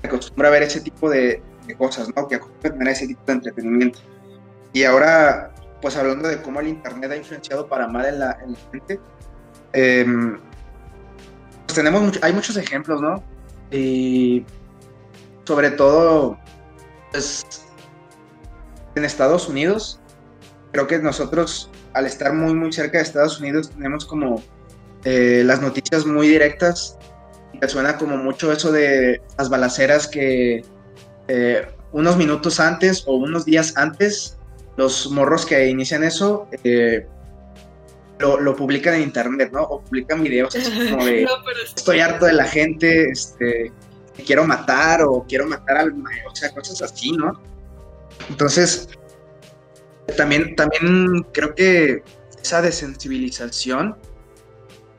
[0.00, 1.42] que acostumbra a ver ese tipo de,
[1.78, 2.28] cosas, ¿no?
[2.28, 3.98] Que acostumbra a tener ese tipo de entretenimiento.
[4.72, 8.38] Y ahora, pues hablando de cómo el Internet ha influenciado para mal en la,
[8.72, 9.00] gente,
[9.72, 10.38] em,
[11.66, 13.22] pues tenemos, hay muchos ejemplos, ¿no?
[13.70, 14.44] Y
[15.44, 16.38] sobre todo,
[17.12, 17.44] pues,
[18.94, 20.00] en Estados Unidos,
[20.74, 24.42] creo que nosotros, al estar muy, muy cerca de Estados Unidos, tenemos como
[25.04, 26.98] eh, las noticias muy directas.
[27.52, 30.64] Y suena como mucho eso de las balaceras que
[31.28, 34.36] eh, unos minutos antes o unos días antes,
[34.76, 37.06] los morros que inician eso eh,
[38.18, 39.62] lo, publican en internet, ¿no?
[39.62, 41.24] O publican videos así como de
[41.76, 43.70] estoy harto de la gente, este,
[44.26, 47.40] quiero matar o quiero matar al o sea, cosas así, ¿no?
[48.28, 48.88] Entonces,
[50.16, 52.02] también, también creo que
[52.42, 53.96] esa desensibilización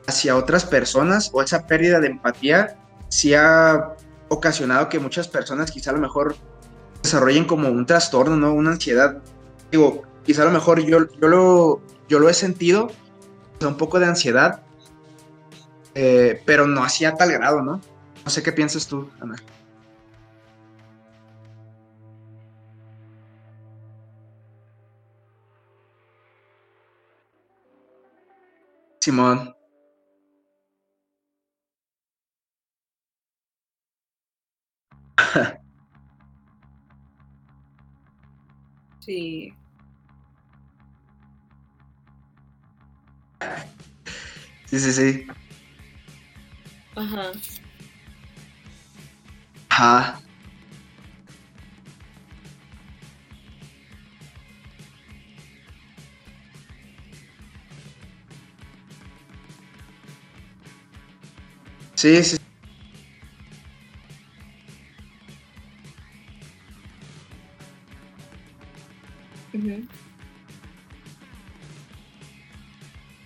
[0.07, 2.77] hacia otras personas o esa pérdida de empatía
[3.09, 3.95] sí ha
[4.29, 6.35] ocasionado que muchas personas quizá a lo mejor
[7.01, 8.53] desarrollen como un trastorno, ¿no?
[8.53, 9.21] Una ansiedad.
[9.71, 12.89] Digo, quizá a lo mejor yo, yo, lo, yo lo he sentido,
[13.61, 14.61] un poco de ansiedad,
[15.95, 17.81] eh, pero no hacía tal grado, ¿no?
[18.23, 19.35] No sé qué piensas tú, Ana.
[29.05, 29.53] Timon
[38.99, 39.53] sí.
[44.65, 45.27] Sí, sí, sí.
[46.95, 47.31] Ajá.
[49.69, 50.24] Ajá.
[61.95, 62.37] Sí, sí.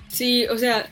[0.10, 0.92] Sí, o sea,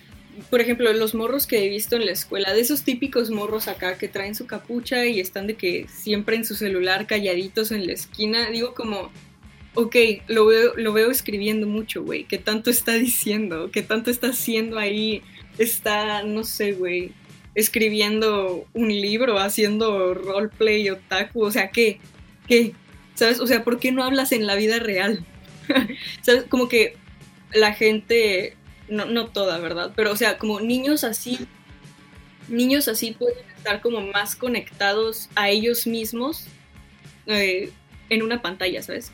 [0.50, 3.98] por ejemplo, los morros que he visto en la escuela, de esos típicos morros acá
[3.98, 7.94] que traen su capucha y están de que siempre en su celular calladitos en la
[7.94, 9.12] esquina, digo como,
[9.74, 9.96] ok,
[10.28, 13.70] lo veo, lo veo escribiendo mucho, güey, ¿qué tanto está diciendo?
[13.72, 15.22] ¿Qué tanto está haciendo ahí?
[15.58, 17.12] Está, no sé, güey,
[17.58, 22.00] escribiendo un libro, haciendo roleplay otaku, o sea, ¿qué?
[22.48, 22.74] ¿Qué?
[23.16, 23.40] ¿Sabes?
[23.40, 25.26] O sea, ¿por qué no hablas en la vida real?
[26.22, 26.44] ¿Sabes?
[26.44, 26.96] Como que
[27.52, 28.56] la gente,
[28.90, 29.92] no, no toda, ¿verdad?
[29.96, 31.40] Pero, o sea, como niños así,
[32.48, 36.46] niños así pueden estar como más conectados a ellos mismos
[37.26, 37.72] eh,
[38.12, 39.12] en una pantalla, ¿sabes?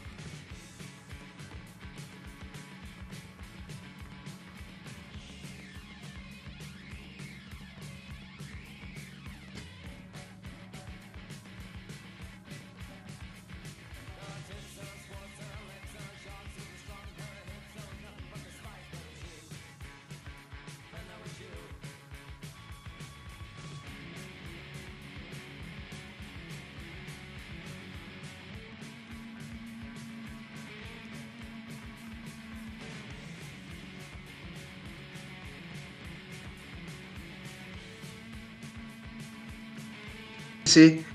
[40.73, 41.05] Sí,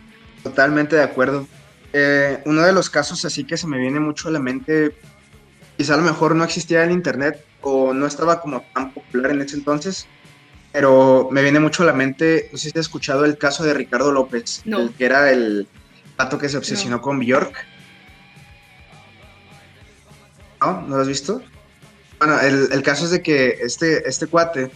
[0.44, 1.46] totalmente de acuerdo.
[1.92, 4.94] Eh, uno de los casos así que se me viene mucho a la mente,
[5.76, 9.40] quizá a lo mejor no existía el internet o no estaba como tan popular en
[9.42, 10.06] ese entonces,
[10.70, 13.74] pero me viene mucho a la mente, no sé si has escuchado el caso de
[13.74, 14.78] Ricardo López, No.
[14.80, 15.66] el que era el
[16.16, 17.02] pato que se obsesionó No.
[17.02, 17.56] con Bjork.
[20.60, 20.82] ¿No?
[20.82, 21.42] ¿No lo has visto?
[22.18, 24.70] Bueno, el, el caso es de que este, este cuate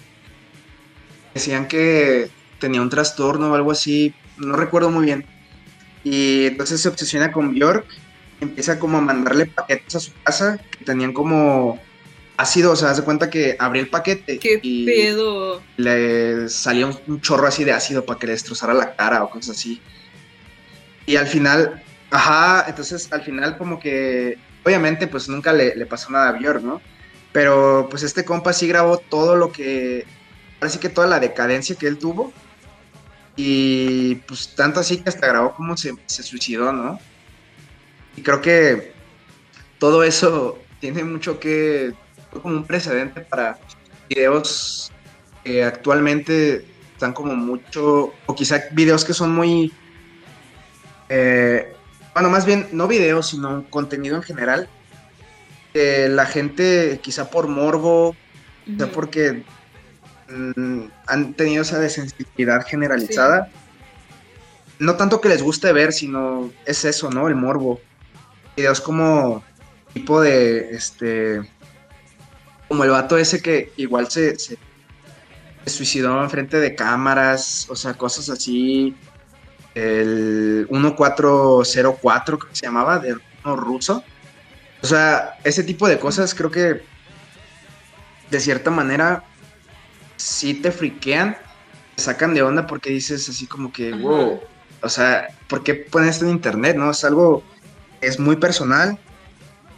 [1.35, 5.25] decían que tenía un trastorno o algo así, no recuerdo muy bien.
[6.05, 7.87] Y entonces se obsesiona con Bjork,
[8.41, 11.81] empieza como a mandarle paquetes a su casa que tenían como
[12.37, 15.63] ácido, o sea, hace cuenta que abría el paquete ¿Qué y pedo?
[15.77, 19.31] le salía un, un chorro así de ácido para que le destrozara la cara o
[19.31, 19.81] cosas así.
[21.07, 26.11] Y al final, ajá, entonces al final como que, obviamente pues nunca le, le pasó
[26.11, 26.81] nada a Björk, ¿no?
[27.33, 30.05] Pero pues este compa sí grabó todo lo que,
[30.59, 32.33] parece que toda la decadencia que él tuvo.
[33.37, 36.99] Y pues tanto así que hasta grabó como se, se suicidó, ¿no?
[38.17, 38.93] Y creo que
[39.79, 41.95] todo eso tiene mucho que,
[42.31, 43.59] fue como un precedente para
[44.09, 44.91] videos
[45.45, 49.73] que actualmente están como mucho, o quizá videos que son muy,
[51.09, 51.75] eh,
[52.15, 54.69] bueno, más bien no videos, sino contenido en general,
[55.73, 58.15] que la gente quizá por morbo,
[58.65, 59.43] quizá porque
[60.33, 63.51] mm, han tenido esa desensibilidad generalizada.
[64.79, 67.29] No tanto que les guste ver, sino es eso, ¿no?
[67.29, 67.81] El morbo.
[68.57, 69.45] Videos como
[69.93, 71.43] tipo de, este,
[72.69, 74.59] como el vato ese que igual se, se,
[75.65, 78.97] se suicidó enfrente de cámaras, o sea, cosas así.
[79.75, 84.05] El 1404, creo que se llamaba, de uno ruso.
[84.83, 86.83] O sea, ese tipo de cosas creo que
[88.31, 89.25] de cierta manera
[90.23, 91.37] sí te friquean,
[91.97, 94.01] te sacan de onda porque dices así como que, Ajá.
[94.03, 94.41] wow,
[94.83, 96.77] o sea, ¿por qué ponen esto en internet?
[96.77, 97.43] No, es algo,
[98.01, 98.99] es muy personal.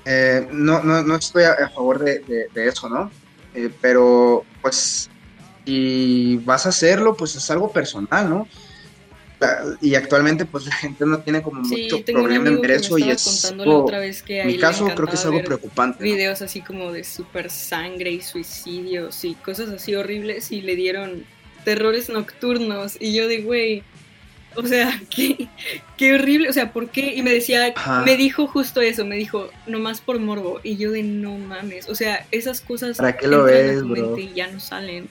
[0.05, 3.11] Eh, no, no, no estoy a, a favor de, de- de eso, ¿no?
[3.55, 5.09] Eh, pero, pues,
[5.65, 8.47] si vas a hacerlo, pues es algo personal, ¿no?
[9.81, 13.11] Y actualmente, pues la gente no tiene como Sí, mucho problema en ver eso y
[13.11, 13.45] es.
[13.45, 15.99] algo- otra vez que mi caso, creo que es algo preocupante.
[15.99, 16.05] ¿no?
[16.05, 21.25] videos así como de super sangre y suicidios y cosas así horribles y le dieron
[21.65, 23.83] terrores nocturnos y yo de güey,
[24.55, 25.49] o sea, qué,
[25.99, 27.15] qué horrible, o sea, ¿por qué?
[27.15, 28.03] Y me decía, Ajá.
[28.03, 31.95] me dijo justo eso, me dijo, nomás por morbo y yo de no mames, o
[31.95, 34.17] sea, esas cosas ¿Para qué lo ves, bro?
[34.19, 35.09] y ya no salen.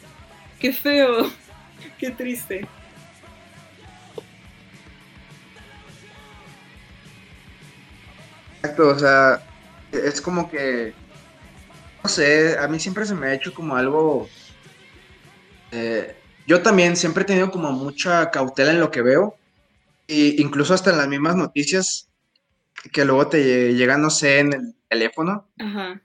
[0.59, 1.29] Qué feo,
[1.99, 2.65] qué triste.
[8.63, 9.45] Exacto, o sea,
[9.91, 10.93] es como que,
[12.01, 14.29] no sé, a mí siempre se me ha hecho como algo,
[15.71, 16.15] eh,
[16.47, 19.35] yo también siempre he tenido como mucha cautela en lo que veo,
[20.07, 22.07] e incluso hasta en las mismas noticias
[22.93, 25.45] que luego te llegan, no sé, en el teléfono.
[25.59, 26.01] Ajá.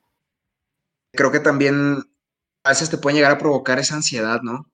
[1.13, 2.11] Creo que también
[2.65, 4.69] a veces te pueden llegar a provocar esa ansiedad, ¿no?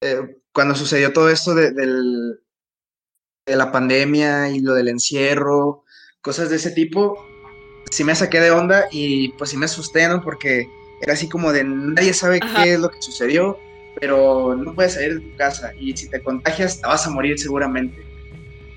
[0.00, 2.40] Eh, cuando sucedió todo esto de, del,
[3.46, 5.83] de la pandemia y lo del encierro,
[6.24, 7.28] cosas de ese tipo,
[7.90, 10.22] sí me saqué de onda y pues sí me asusté, ¿no?
[10.22, 10.66] Porque
[11.02, 13.58] era así como de nadie sabe qué es lo que sucedió,
[14.00, 17.38] pero no puedes salir de tu casa y si te contagias te vas a morir
[17.38, 18.02] seguramente.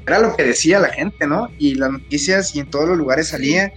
[0.05, 1.49] Era lo que decía la gente, ¿no?
[1.57, 3.73] Y las noticias y en todos los lugares salía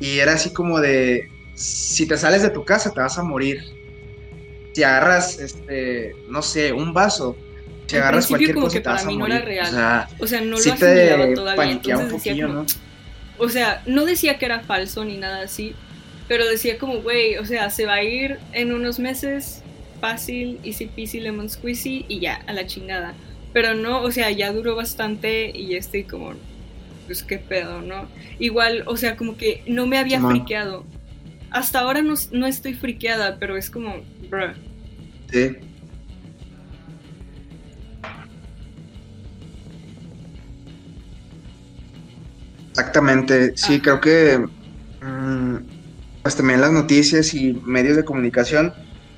[0.00, 3.62] y era así como de si te sales de tu casa te vas a morir.
[4.74, 7.36] Si agarras, este, no sé, un vaso,
[7.86, 9.42] si agarras cualquier cosa te vas a morir.
[9.44, 9.66] real.
[9.66, 11.64] O sea, O sea, no lo asimilaba todavía.
[11.64, 12.66] un Entonces decía poquillo, como, ¿no?
[13.38, 15.74] O sea, no decía que era falso ni nada así,
[16.28, 19.62] pero decía como, güey, o sea, se va a ir en unos meses
[20.00, 23.14] fácil, easy peasy, lemon squeezy y ya, a la chingada.
[23.52, 26.34] Pero no, o sea, ya duró bastante y ya estoy como,
[27.06, 28.08] pues qué pedo, ¿no?
[28.38, 30.84] Igual, o sea, como que no me había friqueado.
[31.50, 33.96] Hasta ahora no, no estoy friqueada, pero es como,
[34.28, 34.52] bruh.
[35.32, 35.56] Sí.
[42.78, 43.82] Exactamente, sí, Ajá.
[43.82, 44.38] creo que
[45.00, 45.56] mm,
[46.22, 48.72] pues también las noticias y medios de comunicación,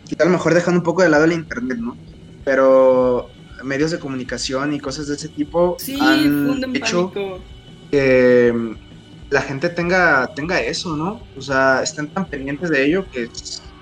[0.05, 2.01] quizá a lo mejor dejando un poco de lado el internet, ¿no?
[2.45, 3.33] Pero
[3.63, 7.47] medios de comunicación y cosas de ese tipo Sí, han hecho pánico.
[7.91, 8.53] que
[9.31, 11.29] la gente tenga, tenga eso, ¿no?
[11.35, 13.29] O sea, estén tan pendientes de ello que,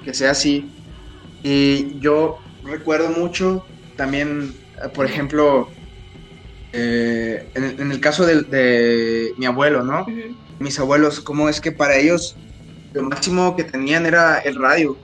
[0.03, 0.75] que sea así.
[1.43, 4.53] Y yo recuerdo mucho también,
[4.85, 5.78] eh, por ejemplo,
[6.73, 10.07] eh, en, el- en el caso de, mi abuelo, ¿no?
[10.59, 12.41] Mis abuelos, cómo es que para ellos
[12.93, 15.03] lo máximo que tenían era el radio.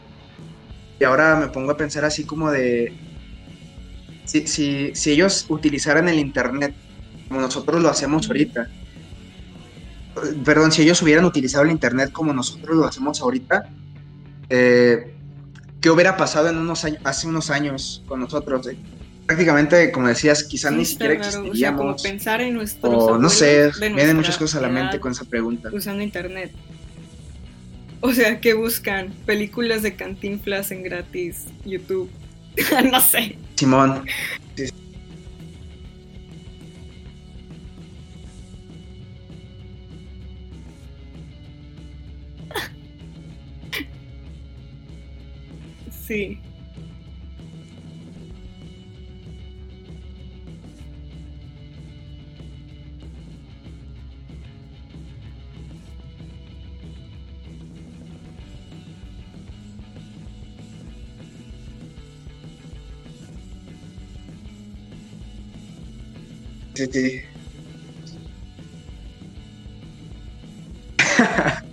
[0.99, 2.99] Y ahora me pongo a pensar así como de,
[4.25, 6.77] si, si, si ellos utilizaran el Internet
[7.29, 8.73] como nosotros lo hacemos ahorita,
[10.45, 13.71] perdón, si ellos hubieran utilizado el Internet como nosotros lo hacemos ahorita,
[14.49, 15.17] eh,
[15.81, 18.69] ¿qué hubiera pasado en unos años, hace unos años con nosotros?
[18.69, 18.81] eh?
[19.27, 22.03] Prácticamente, como decías, quizás Sí, ni siquiera raro, O sea, como existiríamos.
[22.03, 25.71] pensar en nuestros O no sé, vienen muchas cosas a la mente con esa pregunta.
[25.73, 26.53] usando internet.
[28.01, 32.11] O sea, que buscan películas de cantinflas en gratis, YouTube.
[32.93, 33.39] no sé.
[33.57, 34.05] Simón,
[34.55, 34.69] Sí.
[46.07, 46.39] sí,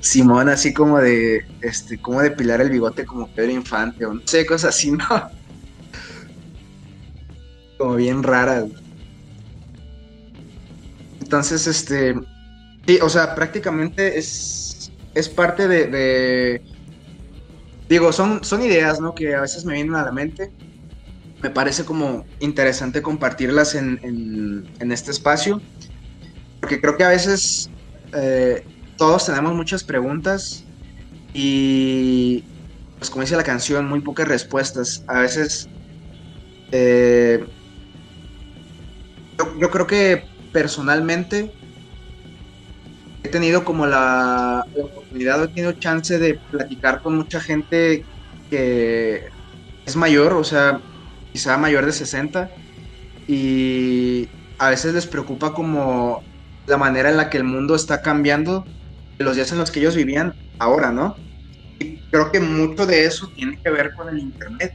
[0.00, 4.46] Simón, así como de, este, como depilar el bigote como Pedro Infante, o no sé,
[4.46, 5.04] cosas así, ¿no?
[7.78, 8.70] Como bien raras.
[11.20, 12.14] Entonces, este,
[12.86, 16.62] sí, o sea, prácticamente es, es parte de, de-
[17.88, 19.14] digo, son, son ideas, ¿no?
[19.14, 20.52] Que a veces me vienen a la mente.
[21.46, 25.62] Me parece como interesante compartirlas en, este espacio,
[26.58, 27.70] porque creo que a veces
[28.12, 28.64] eh,
[28.96, 30.68] todos tenemos muchas preguntas
[31.32, 32.42] y,
[32.98, 35.04] pues como dice la canción, muy pocas respuestas.
[35.06, 35.70] A veces,
[36.72, 37.38] eh,
[39.38, 41.52] yo, yo creo que personalmente
[43.22, 48.08] he tenido como la, la oportunidad, he tenido chance de platicar con mucha gente
[48.50, 49.28] que
[49.84, 50.80] es mayor, o sea,
[51.36, 52.48] quizá mayor de 60,
[53.26, 54.26] y
[54.58, 56.22] a veces les preocupa como
[56.66, 58.64] la manera en la que el mundo está cambiando
[59.18, 61.14] los días en los que ellos vivían ahora, ¿no?
[61.78, 64.72] Y creo que mucho de eso tiene que ver con el Internet.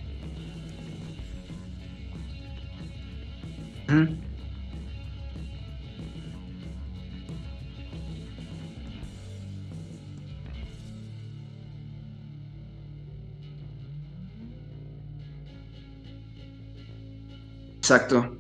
[17.82, 18.38] Exacto.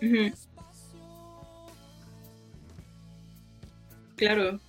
[0.00, 0.32] Ujú.
[4.16, 4.60] Claro.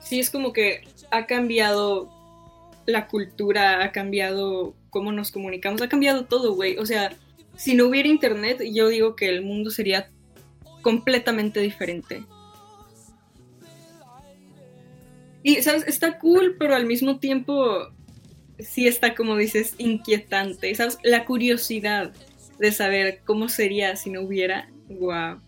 [0.00, 0.82] Sí, es como que
[1.12, 2.08] ha cambiado
[2.86, 6.76] la cultura, ha cambiado cómo nos comunicamos, ha cambiado todo, güey.
[6.78, 7.12] O sea,
[7.60, 10.10] si no hubiera internet, yo digo que el mundo sería
[10.80, 12.24] completamente diferente.
[15.42, 15.86] Y, ¿sabes?
[15.86, 17.90] Está cool, pero al mismo tiempo
[18.58, 20.74] sí está, como dices, inquietante.
[20.74, 20.96] ¿Sabes?
[21.02, 22.14] La curiosidad
[22.58, 24.70] de saber cómo sería si no hubiera.
[24.88, 25.42] Wow.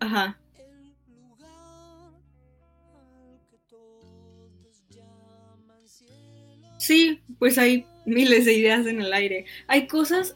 [0.00, 0.38] Ajá.
[6.78, 9.46] Sí, pues hay miles de ideas en el aire.
[9.68, 10.34] Hay cosas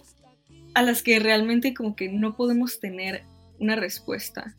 [0.74, 3.24] a las que realmente como que no podemos tener
[3.58, 4.56] una respuesta.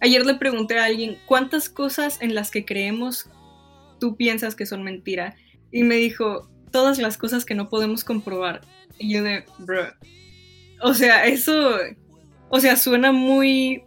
[0.00, 3.28] Ayer le pregunté a alguien cuántas cosas en las que creemos
[3.98, 5.36] tú piensas que son mentira.
[5.70, 8.62] Y me dijo, todas las cosas que no podemos comprobar.
[8.98, 9.86] Y yo de, bro.
[10.80, 11.76] O sea, eso,
[12.48, 13.82] o sea, suena muy,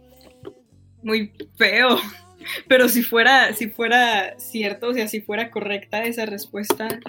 [1.02, 1.98] muy feo.
[2.68, 7.00] Pero si fuera, si fuera cierto, o sea, si fuera correcta esa respuesta,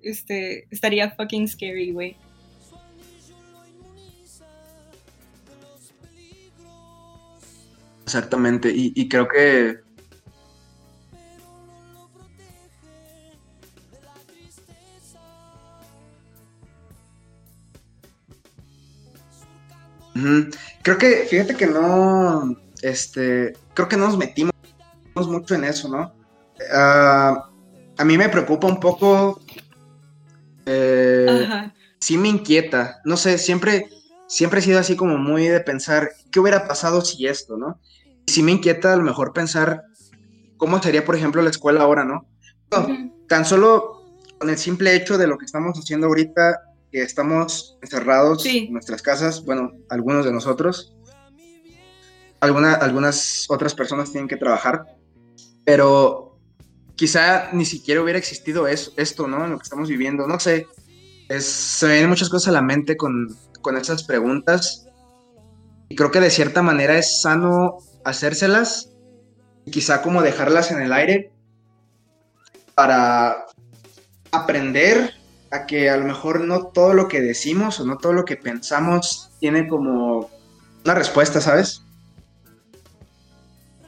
[0.00, 2.16] este, estaría fucking scary, güey.
[8.04, 9.78] Exactamente, y, y creo que
[20.82, 24.52] Creo que, fíjate que no, este, creo que no nos metimos
[25.14, 26.12] mucho en eso, ¿no?
[26.72, 27.48] Ah,
[27.96, 29.40] a mí me preocupa un poco,
[30.66, 33.88] eh, sí me inquieta, no sé, siempre,
[34.26, 37.80] siempre he sido así como muy de pensar, ¿qué hubiera pasado si esto, no?
[38.26, 39.84] Y sí me inquieta a lo mejor pensar
[40.56, 42.26] cómo sería, por ejemplo, la escuela ahora, ¿no?
[43.28, 44.02] Tan solo
[44.38, 46.60] con el simple hecho de lo que estamos haciendo ahorita,
[46.92, 50.94] que estamos encerrados en nuestras casas, bueno, algunos de nosotros,
[52.40, 54.84] algunas otras personas tienen que trabajar,
[55.64, 56.38] pero
[56.94, 59.44] quizá ni siquiera hubiera existido eso, esto, ¿no?
[59.44, 60.66] En lo que estamos viviendo, no sé,
[61.28, 63.28] es, se me vienen muchas cosas a la mente con,
[63.62, 64.86] con esas preguntas.
[65.88, 68.92] Y creo que de cierta manera es sano hacérselas
[69.64, 71.32] y quizá como dejarlas en el aire
[72.74, 73.46] para
[74.30, 75.14] aprender
[75.52, 78.36] a que a lo mejor no todo lo que decimos o no todo lo que
[78.36, 80.30] pensamos tiene como
[80.84, 81.82] una respuesta, ¿sabes?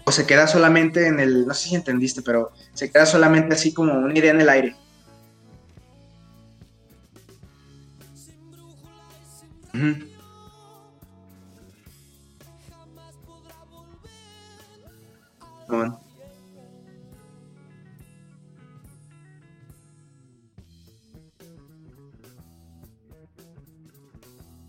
[0.05, 3.73] O se queda solamente en el, no sé si entendiste, pero se queda solamente así
[3.73, 4.77] como una idea en el aire.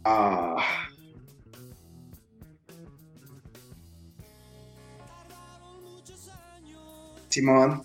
[0.07, 0.55] Ah.
[7.29, 7.83] Simón.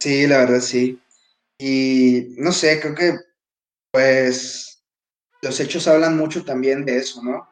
[0.00, 1.00] Sí, la verdad sí.
[1.58, 3.18] Y no sé, creo que
[3.92, 4.82] pues
[5.42, 7.48] los hechos hablan mucho también de eso, ¿no?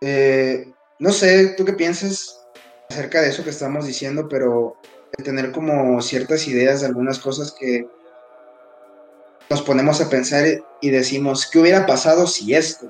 [0.00, 2.40] Eh, no sé, tú qué piensas
[2.90, 4.76] acerca de eso que estamos diciendo, pero
[5.22, 7.86] tener como ciertas ideas de algunas cosas que
[9.48, 10.44] nos ponemos a pensar
[10.80, 12.86] y decimos, ¿qué hubiera pasado si esto?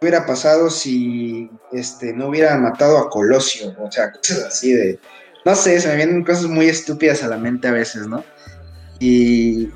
[0.00, 3.74] ¿Qué hubiera pasado si este, no hubiera matado a Colosio?
[3.78, 4.98] O sea, cosas así de...
[5.44, 8.24] No sé, se me vienen cosas muy estúpidas a la mente a veces, ¿no?
[9.00, 9.70] Y,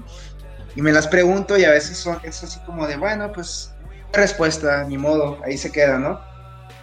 [0.76, 3.72] y me las pregunto y a veces son, es así como de, bueno, pues
[4.12, 6.20] respuesta, ni modo, ahí se queda, ¿no?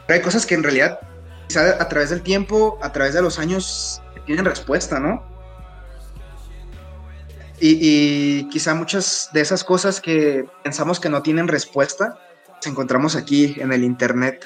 [0.07, 0.99] Pero hay cosas que en realidad,
[1.47, 5.23] quizá a través del tiempo, a través de los años, tienen respuesta, ¿no?
[7.59, 12.19] Y, quizá muchas de esas cosas que pensamos que no tienen respuesta,
[12.55, 14.45] las encontramos aquí en el Internet.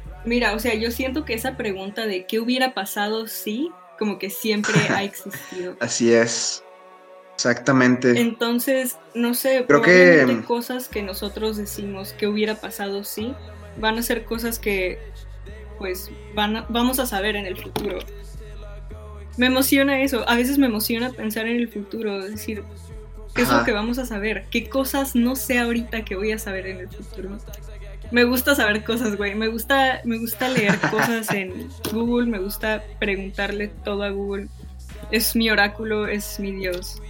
[0.25, 4.29] mira, o sea, yo siento que esa pregunta de qué hubiera pasado si, como que
[4.29, 5.75] siempre ha existido.
[5.79, 6.63] Así es.
[7.35, 8.19] Exactamente.
[8.19, 13.33] Entonces, no sé, Creo que cosas que nosotros decimos que hubiera pasado si
[13.77, 14.99] van a ser cosas que
[15.79, 17.97] pues van vamos a saber en el futuro.
[19.37, 22.63] Me emociona eso, a veces me emociona pensar en el futuro, decir,
[23.33, 24.45] ¿qué es lo que vamos a saber?
[24.51, 27.37] ¿Qué cosas no sé ahorita que voy a saber en el futuro?
[28.11, 32.83] Me gusta saber cosas, güey, me gusta, me gusta leer cosas en Google, me gusta
[32.99, 34.49] preguntarle todo a Google.
[35.11, 37.01] Es mi oráculo, es mi Dios.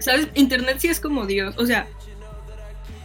[0.00, 0.28] ¿Sabes?
[0.34, 1.54] Internet sí es como Dios.
[1.58, 1.86] O sea,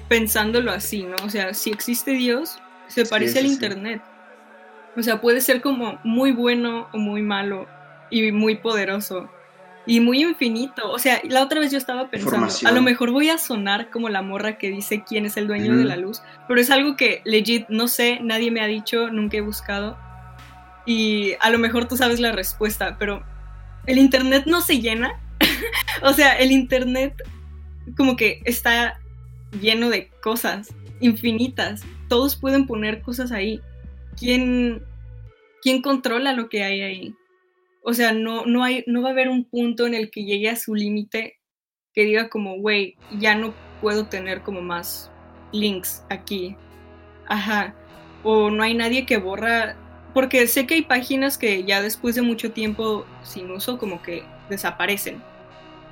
[0.08, 1.16] pensándolo así, ¿no?
[1.24, 2.58] O sea, si existe Dios,
[2.88, 4.02] se parece al Internet.
[4.98, 7.68] O sea, puede ser como muy bueno o muy malo
[8.10, 9.30] y muy poderoso
[9.86, 10.92] y muy infinito.
[10.92, 14.10] O sea, la otra vez yo estaba pensando, a lo mejor voy a sonar como
[14.10, 17.22] la morra que dice quién es el dueño de la luz, pero es algo que
[17.26, 19.98] legit no sé, nadie me ha dicho, nunca he buscado.
[20.86, 23.24] Y a lo mejor tú sabes la respuesta, pero
[23.86, 25.20] el internet no se llena.
[26.04, 27.16] o sea, el internet
[27.98, 29.00] como que está
[29.60, 31.84] lleno de cosas infinitas.
[32.08, 33.62] Todos pueden poner cosas ahí.
[34.18, 34.84] ¿Quién,
[35.62, 37.16] quién controla lo que hay ahí?
[37.82, 40.50] O sea, no, no, hay, no va a haber un punto en el que llegue
[40.50, 41.40] a su límite
[41.94, 45.12] que diga como, güey, ya no puedo tener como más
[45.52, 46.56] links aquí.
[47.28, 47.76] Ajá.
[48.24, 49.76] O no hay nadie que borra.
[50.14, 54.24] Porque sé que hay páginas que ya después de mucho tiempo sin uso como que
[54.50, 55.24] desaparecen.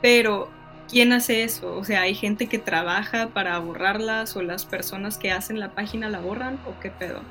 [0.02, 0.50] Pero
[0.90, 1.76] ¿quién hace eso?
[1.78, 6.10] O sea, ¿hay gente que trabaja para borrarlas o las personas que hacen la página
[6.10, 7.22] la borran o qué pedo?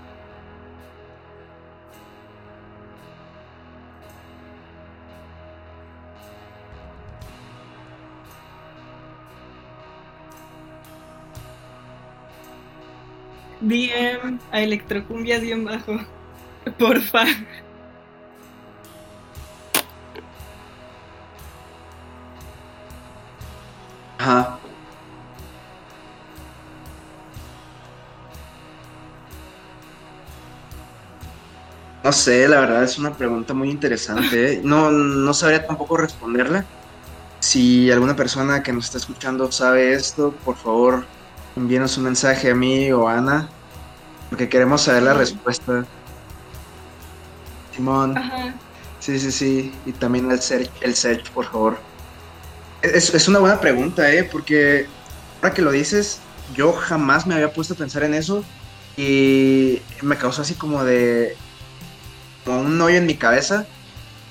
[13.60, 15.98] DM a Electrocumbia bien bajo.
[16.78, 17.24] Porfa.
[24.18, 24.58] Ajá.
[32.02, 34.54] No sé, la verdad es una pregunta muy interesante.
[34.54, 34.60] ¿eh?
[34.64, 36.64] No, no sabría tampoco responderla.
[37.40, 41.04] Si alguna persona que nos está escuchando sabe esto, por favor,
[41.58, 43.48] envíenos un mensaje a mí o a Ana,
[44.30, 45.84] porque queremos saber la respuesta.
[47.74, 48.14] Simón.
[49.00, 49.72] Sí, sí, sí.
[49.86, 51.78] Y también el search, el search por favor.
[52.82, 54.24] Es, una buena pregunta, ¿eh?
[54.24, 54.86] Porque
[55.42, 56.20] ahora que lo dices,
[56.54, 58.44] yo jamás me había puesto a pensar en eso
[58.96, 61.36] y me causó así como de...
[62.44, 63.66] como un hoyo en mi cabeza,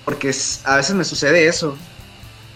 [0.06, 1.78] porque a veces me sucede eso.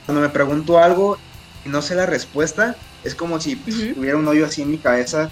[0.06, 1.18] Cuando me pregunto algo
[1.66, 4.78] y no sé la respuesta, es como si pues, hubiera un hoyo así en mi
[4.78, 5.30] cabeza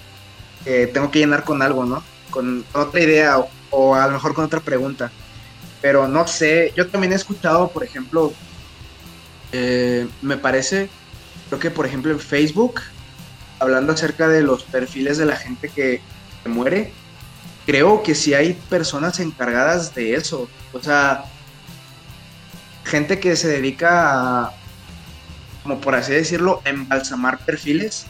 [0.63, 2.03] que tengo que llenar con algo, ¿no?
[2.29, 5.11] Con otra idea o, o a lo mejor con otra pregunta.
[5.81, 8.33] Pero no sé, yo también he escuchado, por ejemplo,
[9.51, 10.89] eh, me parece,
[11.47, 12.81] creo que por ejemplo en Facebook,
[13.59, 16.01] hablando acerca de los perfiles de la gente que,
[16.45, 16.91] muere,
[17.65, 20.49] creo que sí hay personas encargadas de eso.
[20.73, 21.25] O sea,
[22.85, 24.53] gente que se dedica a,
[25.63, 28.05] como por así decirlo, embalsamar perfiles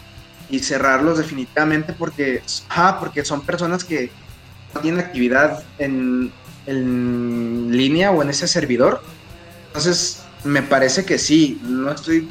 [0.50, 4.12] y cerrarlos definitivamente porque, ah, porque son personas que
[4.74, 6.32] no tienen actividad en,
[6.66, 9.02] en línea o en ese servidor.
[9.68, 12.28] Entonces, me parece que sí, no estoy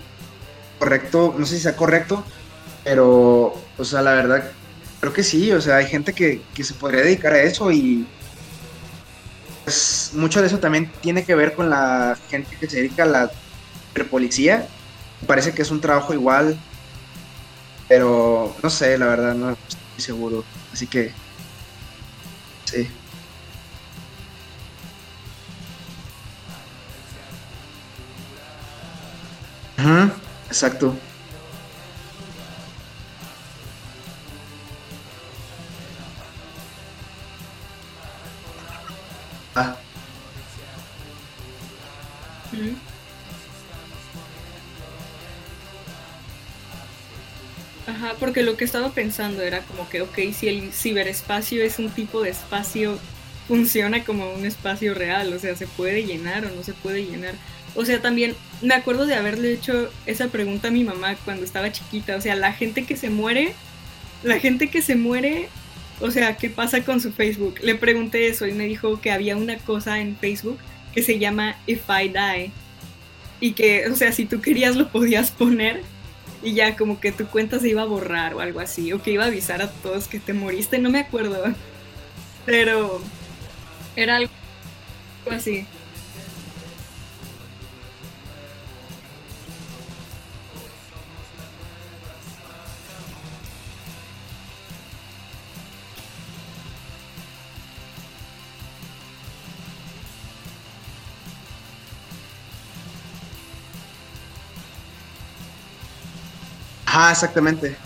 [0.79, 2.25] correcto, no sé si sea correcto,
[2.85, 4.51] pero, o sea, la verdad,
[5.01, 8.07] creo que sí, o sea, hay gente que, que se podría dedicar a eso y
[9.64, 13.07] pues mucho de eso también tiene que ver con la gente que se dedica a
[13.07, 13.31] la
[14.11, 14.66] policía.
[15.27, 16.59] Parece que es un trabajo igual,
[17.89, 20.45] pero no sé, la verdad, no estoy seguro.
[20.73, 21.12] Así que,
[22.64, 22.89] sí.
[29.77, 30.12] Ajá,
[30.47, 30.95] exacto.
[48.39, 52.22] Porque lo que estaba pensando era como que, ok, si el ciberespacio es un tipo
[52.22, 52.97] de espacio,
[53.49, 57.34] funciona como un espacio real, o sea, se puede llenar o no se puede llenar.
[57.74, 61.72] O sea, también me acuerdo de haberle hecho esa pregunta a mi mamá cuando estaba
[61.72, 63.55] chiquita, o sea, la gente que se muere,
[64.22, 65.49] la gente que se muere,
[66.01, 67.57] o sea, ¿qué pasa con su Facebook?
[67.61, 70.59] Le pregunté eso y me dijo que había una cosa en Facebook
[70.95, 72.53] que se llama If I Die
[73.41, 75.82] y que, o sea, si tú querías lo podías poner
[76.43, 79.11] y ya como que tu cuenta se iba a borrar o algo así, o que
[79.11, 81.43] iba a avisar a todos que te moriste, no me acuerdo,
[82.47, 83.01] pero
[83.97, 84.30] era algo
[85.30, 85.66] así.
[106.99, 107.78] Ajá, exactamente.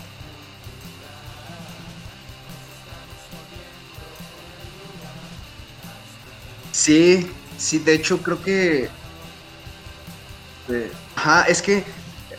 [6.72, 8.90] Sí, sí, de hecho creo que...
[10.68, 11.84] eh, ajá, es que,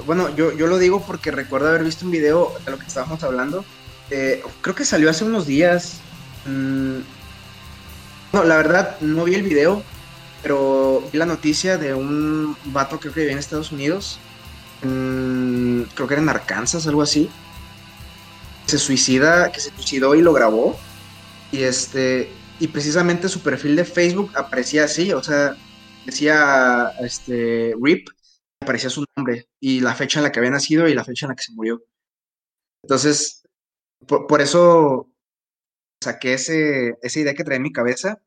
[0.06, 3.24] bueno, yo, yo lo digo porque recuerdo haber visto un video de lo que estábamos
[3.24, 3.66] hablando.
[4.10, 6.02] eh, creo que salió hace unos días.
[6.46, 7.00] mm,
[8.34, 9.84] no, la verdad, no vi el video,
[10.42, 14.20] pero vi la noticia de un vato creo que vivía en Estados Unidos.
[14.84, 17.30] Mm, creo que era en Arkansas, algo así.
[18.66, 20.78] Se suicida, que se suicidó y lo grabó.
[21.52, 25.56] Y este, y precisamente su perfil de Facebook aparecía así, o sea,
[26.06, 28.08] decía este RIP,
[28.62, 31.32] aparecía su nombre y la fecha en la que había nacido y la fecha en
[31.32, 31.84] la que se murió.
[32.84, 33.44] Entonces,
[34.08, 35.12] por, eso
[36.02, 38.22] saqué ese, esa idea que traía en mi cabeza.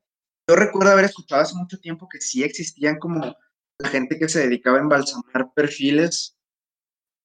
[0.48, 3.36] Yo recuerdo haber escuchado hace mucho tiempo que sí existían como
[3.78, 6.35] la gente que se dedicaba a embalsamar perfiles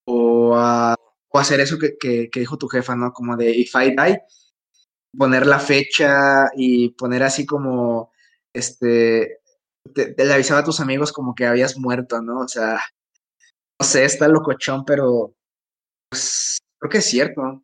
[0.05, 0.95] o a,
[1.29, 3.11] o hacer eso que, que, que dijo tu jefa, ¿no?
[3.13, 4.21] Como de If I die,
[5.17, 8.11] poner la fecha y poner así como,
[8.53, 9.39] este,
[9.93, 12.41] te, te le avisaba a tus amigos como que habías muerto, ¿no?
[12.41, 12.81] O sea,
[13.79, 15.35] no sé, está locochón, pero
[16.09, 17.63] pues, creo que es cierto.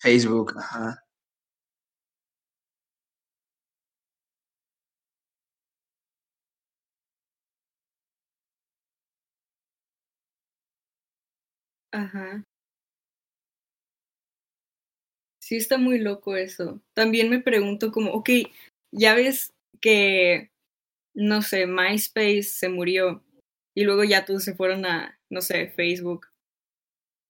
[0.00, 1.04] Facebook, ajá,
[11.92, 12.44] Ajá.
[15.40, 16.82] Sí, está muy loco eso.
[16.94, 18.30] También me pregunto como, ok,
[18.92, 20.50] ya ves que,
[21.14, 23.24] no sé, MySpace se murió
[23.74, 26.28] y luego ya todos se fueron a, no sé, Facebook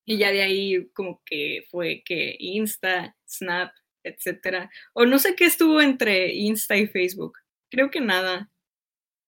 [0.08, 4.70] y ya de ahí como que fue que Insta, Snap, etcétera.
[4.94, 7.38] O no sé qué estuvo entre Insta y Facebook.
[7.70, 8.50] Creo que nada.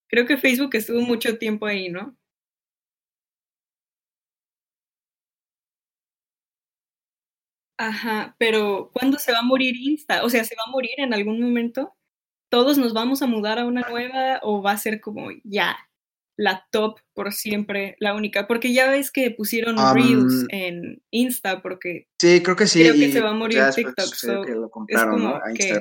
[0.08, 2.16] Creo que Facebook estuvo mucho tiempo ahí, ¿no?
[7.78, 10.22] Ajá, pero ¿cuándo se va a morir Insta?
[10.24, 11.94] O sea, ¿se va a morir en algún momento?
[12.50, 15.78] ¿Todos nos vamos a mudar a una nueva o va a ser como ya
[16.40, 18.46] la top por siempre, la única?
[18.46, 22.94] Porque ya ves que pusieron Reels Am, en Insta porque sí, creo que sí, creo
[22.94, 25.32] que se va a morir TikTok, sucedió que so lo es compraron, ¿no?
[25.32, 25.80] como A que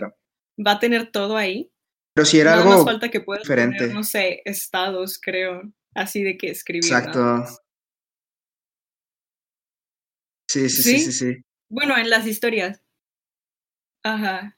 [0.67, 1.71] va a tener todo ahí.
[2.13, 4.03] Pero sí era Nada más algo falta que puedas poner, no diferente.
[4.03, 5.61] sé, estados, creo,
[5.95, 7.45] así de que escribir Exacto.
[10.49, 11.11] Sí, sí, sí, sí, ¿Sí?
[11.13, 11.41] sí.
[11.69, 12.81] Bueno, en las historias.
[14.03, 14.57] Ajá.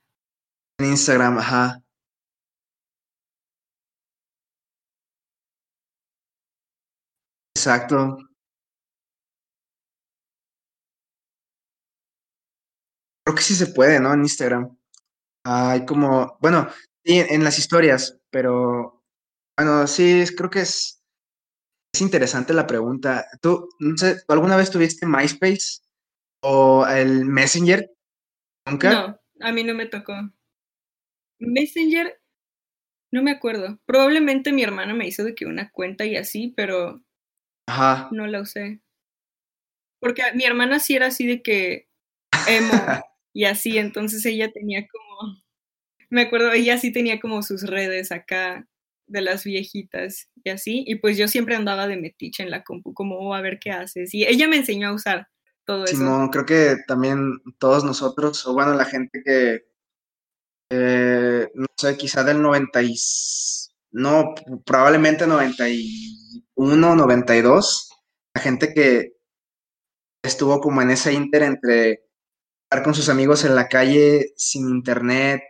[0.79, 1.80] En Instagram, ajá.
[7.61, 8.17] Exacto.
[13.25, 14.13] Creo que sí se puede, ¿no?
[14.13, 14.75] En Instagram.
[15.45, 16.69] Hay como, bueno,
[17.05, 19.03] sí, en las historias, pero
[19.57, 21.03] Bueno, sí, creo que es,
[21.93, 23.25] es interesante la pregunta.
[23.41, 25.81] ¿Tú, no sé, ¿tú alguna vez tuviste MySpace
[26.43, 27.89] o el Messenger?
[28.69, 28.91] ¿Nunca?
[28.91, 30.13] No, a mí no me tocó.
[31.39, 32.21] Messenger,
[33.11, 33.79] no me acuerdo.
[33.85, 37.01] Probablemente mi hermana me hizo de que una cuenta y así, pero
[37.71, 38.09] Ajá.
[38.11, 38.81] no la usé.
[39.99, 41.87] Porque mi hermana sí era así de que
[42.47, 42.71] emo
[43.33, 45.43] y así, entonces ella tenía como,
[46.09, 48.67] me acuerdo, ella sí tenía como sus redes acá
[49.07, 52.93] de las viejitas y así, y pues yo siempre andaba de metiche en la compu,
[52.93, 55.27] como oh, a ver qué haces, y ella me enseñó a usar
[55.65, 55.97] todo eso.
[55.97, 59.65] Simón, creo que también todos nosotros, o bueno, la gente que,
[60.71, 62.95] eh, no sé, quizá del 90 y,
[63.91, 64.33] no,
[64.65, 66.20] probablemente 91,
[66.61, 67.89] 92,
[68.35, 69.17] la gente que
[70.23, 72.03] estuvo como en ese inter entre
[72.63, 75.41] estar con sus amigos en la calle sin internet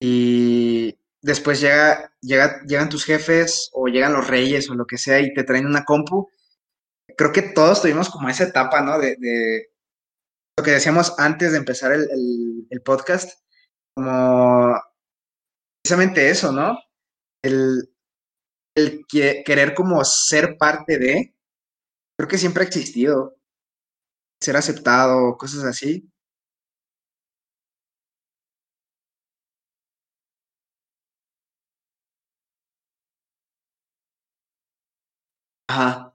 [0.00, 5.20] y después llega, llega, llegan tus jefes o llegan los reyes o lo que sea
[5.20, 6.28] y te traen una compu.
[7.16, 8.98] Creo que todos tuvimos como esa etapa, ¿no?
[8.98, 9.70] De,
[10.56, 13.40] lo que decíamos antes de empezar el, el, el podcast,
[13.96, 14.80] como
[15.82, 16.78] precisamente eso, ¿no?
[17.42, 17.93] El,
[18.76, 21.34] el que, querer como ser parte de,
[22.16, 23.36] creo que siempre ha existido,
[24.40, 26.08] ser aceptado, cosas así.
[35.68, 36.14] Ajá,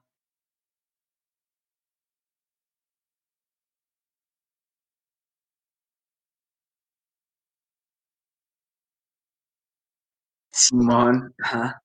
[10.52, 11.82] Simón, ajá,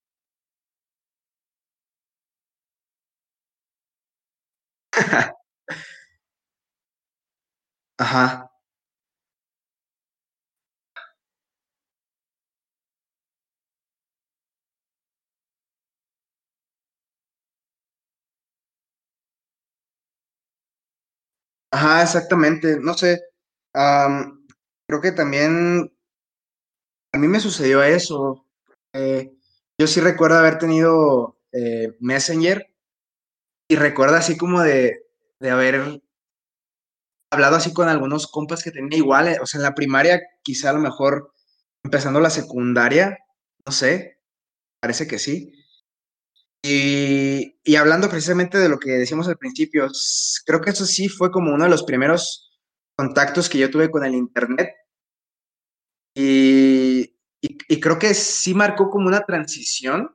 [7.99, 8.51] ajá,
[21.71, 22.79] ajá, exactamente.
[22.81, 23.21] No sé,
[23.75, 24.47] am,
[24.87, 25.91] creo que también
[27.13, 28.47] a mí me sucedió eso.
[28.93, 29.33] Eh,
[29.79, 32.67] yo sí recuerdo haber tenido eh, Messenger
[33.69, 34.99] y recuerdo así como de,
[35.41, 36.01] de haber
[37.31, 40.71] hablado así con algunos compas que tenía igual, eh, o sea, en la primaria, quizá
[40.71, 41.33] a lo mejor
[41.83, 43.19] empezando la secundaria,
[43.67, 44.21] no sé,
[44.81, 45.53] parece que sí.
[46.62, 49.87] Y, y hablando precisamente de lo que decíamos al principio,
[50.47, 52.51] creo que eso sí fue como uno de los primeros
[52.97, 54.71] contactos que yo tuve con el internet
[56.15, 60.15] y, y creo que sí marcó como una transición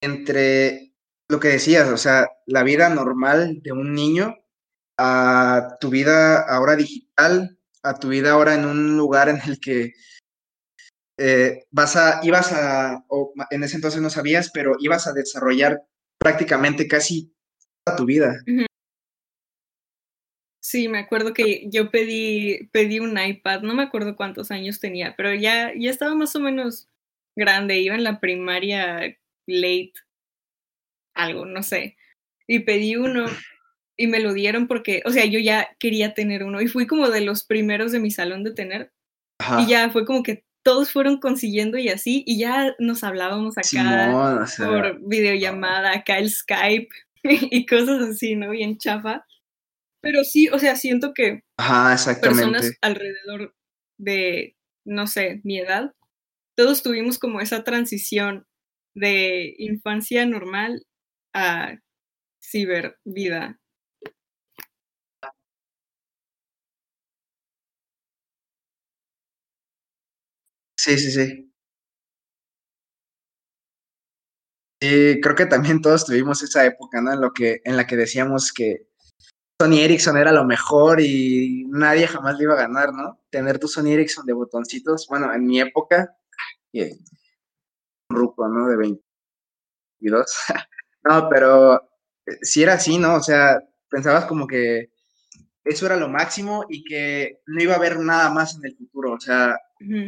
[0.00, 0.91] entre
[1.32, 4.36] lo que decías, o sea, la vida normal de un niño
[4.98, 9.94] a tu vida ahora digital, a tu vida ahora en un lugar en el que
[11.18, 15.82] eh, vas a, ibas a, o en ese entonces no sabías, pero ibas a desarrollar
[16.18, 17.34] prácticamente casi
[17.82, 18.38] toda tu vida.
[20.62, 25.14] Sí, me acuerdo que yo pedí, pedí un iPad, no me acuerdo cuántos años tenía,
[25.16, 26.88] pero ya, ya estaba más o menos
[27.34, 29.16] grande, iba en la primaria
[29.46, 29.94] late,
[31.14, 31.96] algo, no sé.
[32.46, 33.26] Y pedí uno
[33.96, 37.08] y me lo dieron porque, o sea, yo ya quería tener uno y fui como
[37.08, 38.92] de los primeros de mi salón de tener.
[39.38, 39.62] Ajá.
[39.62, 43.64] Y ya fue como que todos fueron consiguiendo y así, y ya nos hablábamos acá
[43.64, 46.88] Simón, o sea, por videollamada, acá el Skype
[47.24, 48.50] y cosas así, ¿no?
[48.50, 49.24] Bien chafa.
[50.00, 53.54] Pero sí, o sea, siento que ajá, personas alrededor
[53.98, 55.94] de, no sé, mi edad,
[56.56, 58.46] todos tuvimos como esa transición
[58.94, 60.84] de infancia normal
[61.34, 61.76] a
[62.40, 63.58] cibervida.
[70.76, 71.52] Sí, sí, sí.
[74.80, 77.12] Creo que también todos tuvimos esa época, ¿no?
[77.12, 78.88] En lo que, en la que decíamos que
[79.60, 83.20] Sony Ericsson era lo mejor y nadie jamás le iba a ganar, ¿no?
[83.30, 86.16] Tener tu Sony Ericsson de botoncitos, bueno, en mi época,
[88.10, 88.68] un ruco, ¿no?
[88.68, 90.26] De 22.
[91.04, 91.74] No, pero
[92.26, 93.16] eh, sí era así, ¿no?
[93.16, 94.90] O sea, pensabas como que
[95.64, 99.12] eso era lo máximo y que no iba a haber nada más en el futuro.
[99.14, 99.56] O sea,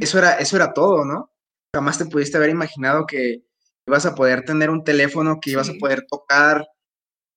[0.01, 1.31] eso era, eso era todo, ¿no?
[1.75, 3.45] Jamás te pudiste haber imaginado que
[3.87, 6.67] ibas a poder tener un teléfono, que ibas a poder tocar,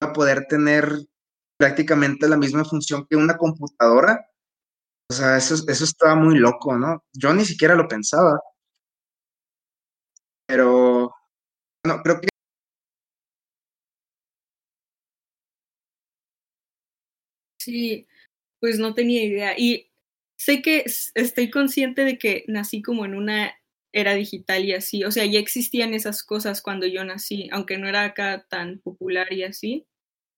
[0.01, 0.89] a poder tener
[1.57, 4.27] prácticamente la misma función que una computadora.
[5.09, 7.03] O sea, eso, eso estaba muy loco, ¿no?
[7.13, 8.39] Yo ni siquiera lo pensaba,
[10.47, 11.11] pero
[11.83, 12.27] bueno, creo que
[17.67, 18.07] Sí,
[18.61, 19.55] pues no tenía idea.
[19.57, 19.89] Y
[20.37, 23.53] sé que estoy consciente de que nací como en una
[23.93, 25.03] era digital y así.
[25.03, 29.33] O sea, ya existían esas cosas cuando yo nací, aunque no era acá tan popular
[29.33, 29.87] y así.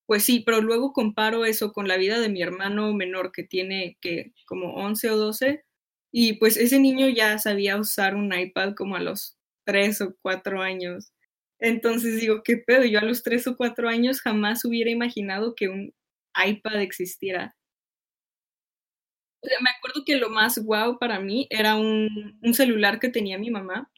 [0.07, 3.97] Pues sí, pero luego comparo eso con la vida de mi hermano menor que tiene
[4.01, 5.65] que como 11 o 12
[6.11, 10.61] y pues ese niño ya sabía usar un iPad como a los 3 o 4
[10.63, 11.13] años.
[11.59, 12.85] Entonces digo, ¿qué pedo?
[12.85, 15.93] Yo a los 3 o 4 años jamás hubiera imaginado que un
[16.35, 17.55] iPad existiera.
[19.41, 23.09] O sea, me acuerdo que lo más guau para mí era un, un celular que
[23.09, 23.89] tenía mi mamá,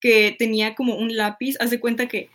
[0.00, 2.30] que tenía como un lápiz, haz de cuenta que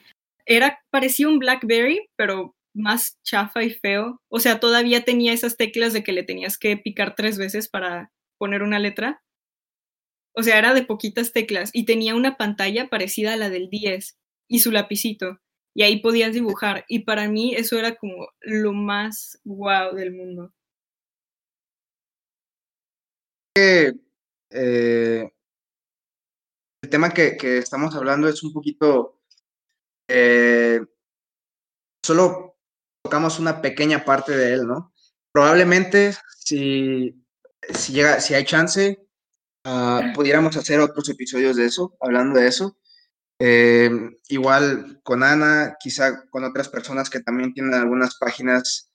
[0.45, 4.21] era, parecía un Blackberry, pero más chafa y feo.
[4.29, 8.11] O sea, todavía tenía esas teclas de que le tenías que picar tres veces para
[8.37, 9.23] poner una letra.
[10.35, 14.17] O sea, era de poquitas teclas y tenía una pantalla parecida a la del 10
[14.49, 15.39] y su lapicito.
[15.73, 16.85] Y ahí podías dibujar.
[16.87, 20.53] Y para mí eso era como lo más guau del mundo.
[23.55, 23.93] Eh,
[26.81, 29.19] el tema que, que, estamos hablando es un poquito
[30.07, 30.81] eh,
[32.03, 32.57] solo
[33.03, 34.93] tocamos una pequeña parte de él, ¿no?
[35.31, 37.25] Probablemente si,
[37.73, 39.07] si, llega, si hay chance,
[39.65, 42.77] uh, pudiéramos hacer otros episodios de eso, hablando de eso.
[43.45, 43.91] Eh,
[44.29, 48.89] igual con Ana, quizá con otras personas que también tienen algunas páginas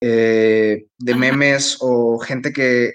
[0.00, 2.92] eh, de memes o gente que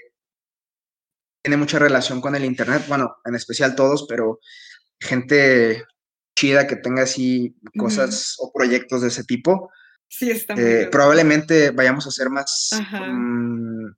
[1.42, 4.40] tiene mucha relación con el Internet, bueno, en especial todos, pero
[4.98, 5.84] gente
[6.34, 8.48] chida que tenga así cosas uh -huh.
[8.48, 9.70] o proyectos de ese tipo.
[10.08, 13.92] Sí, está muy eh, probablemente vayamos a hacer más, um,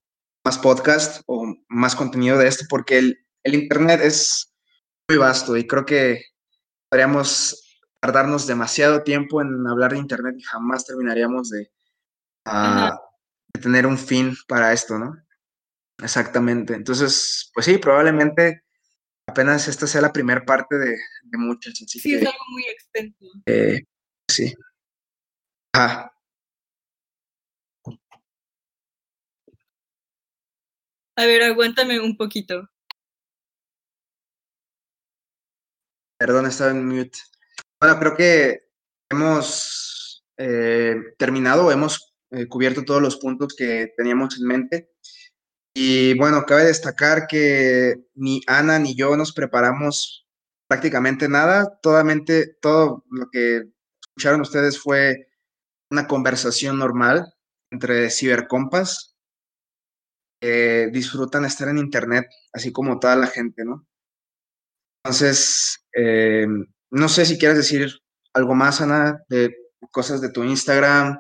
[0.44, 4.52] más podcast o más contenido de esto porque el, el, Internet es
[5.08, 6.35] muy vasto y creo que
[6.88, 11.70] podríamos tardarnos demasiado tiempo en hablar de Internet y jamás terminaríamos de,
[12.46, 12.96] uh,
[13.52, 15.16] de tener un fin para esto, ¿no?
[16.02, 16.74] Exactamente.
[16.74, 18.62] Entonces, pues sí, probablemente
[19.26, 21.74] apenas esta sea la primera parte de, de muchas.
[21.74, 23.26] Sí, que, es algo muy extenso.
[23.46, 23.80] Eh,
[24.28, 24.54] sí.
[25.72, 26.12] Ajá.
[31.18, 32.68] A ver, aguántame un poquito.
[36.26, 37.20] Perdón, estaba en mute.
[37.80, 38.64] Bueno, creo que
[39.08, 44.90] hemos eh, terminado, hemos eh, cubierto todos los puntos que teníamos en mente.
[45.72, 50.26] Y bueno, cabe destacar que ni Ana ni yo nos preparamos
[50.66, 51.78] prácticamente nada.
[51.80, 53.62] Todamente, todo lo que
[54.00, 55.28] escucharon ustedes fue
[55.92, 57.32] una conversación normal
[57.70, 59.14] entre cibercompas
[60.40, 63.86] que disfrutan estar en internet, así como toda la gente, ¿no?
[65.06, 66.46] Entonces, eh,
[66.90, 67.90] no sé si quieres decir
[68.34, 69.56] algo más, Ana, de
[69.90, 71.18] cosas de tu Instagram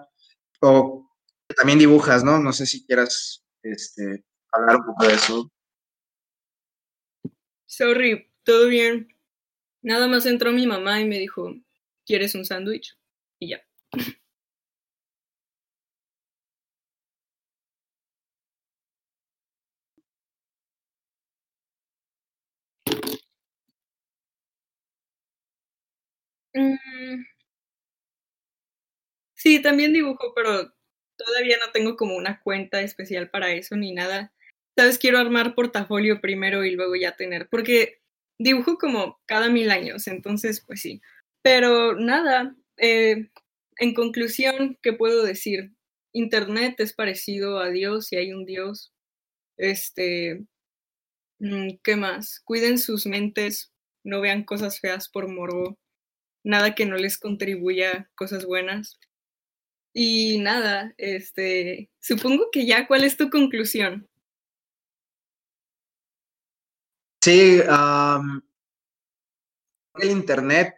[0.60, 1.10] o
[1.56, 2.38] también dibujas, ¿no?
[2.38, 5.50] No sé si quieras este, hablar un poco de eso.
[7.64, 9.08] Sorry, todo bien.
[9.82, 11.54] Nada más entró mi mamá y me dijo,
[12.04, 12.98] ¿quieres un sándwich?
[13.38, 13.62] Y ya.
[26.56, 27.26] Mm.
[29.34, 30.72] Sí, también dibujo, pero
[31.16, 34.32] todavía no tengo como una cuenta especial para eso ni nada.
[34.76, 38.00] Sabes, quiero armar portafolio primero y luego ya tener, porque
[38.38, 41.00] dibujo como cada mil años, entonces pues sí.
[41.42, 43.28] Pero nada, eh,
[43.78, 45.72] en conclusión, ¿qué puedo decir?
[46.12, 48.92] Internet es parecido a Dios y hay un Dios.
[49.58, 50.44] Este,
[51.40, 52.40] mm, ¿qué más?
[52.44, 53.72] Cuiden sus mentes,
[54.04, 55.78] no vean cosas feas por morbo
[56.46, 58.98] nada que no les contribuya cosas buenas.
[59.92, 64.08] Y nada, este, supongo que ya, ¿cuál es tu conclusión?
[67.20, 67.60] Sí,
[69.94, 70.74] el Internet,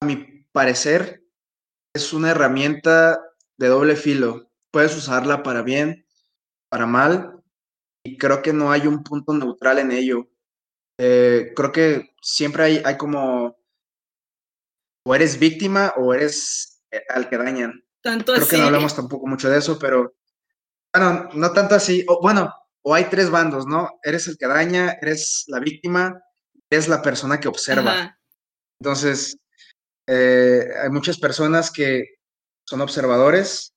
[0.00, 1.24] a mi parecer,
[1.92, 3.20] es una herramienta
[3.56, 4.52] de doble filo.
[4.70, 6.06] Puedes usarla para bien,
[6.68, 7.42] para mal,
[8.04, 10.28] y creo que no hay un punto neutral en ello.
[10.98, 13.61] Eh, creo que siempre hay, hay como
[15.04, 17.84] o eres víctima o eres eh, al que dañan.
[18.02, 18.56] Tanto Creo así.
[18.56, 20.14] que no hablamos tampoco mucho de eso, pero
[20.94, 22.04] bueno, no tanto así.
[22.08, 23.98] O, bueno, o hay tres bandos, ¿no?
[24.02, 26.20] Eres el que daña, eres la víctima,
[26.68, 27.92] eres la persona que observa.
[27.92, 28.18] Ajá.
[28.80, 29.38] Entonces,
[30.08, 32.16] eh, hay muchas personas que
[32.66, 33.74] son observadores,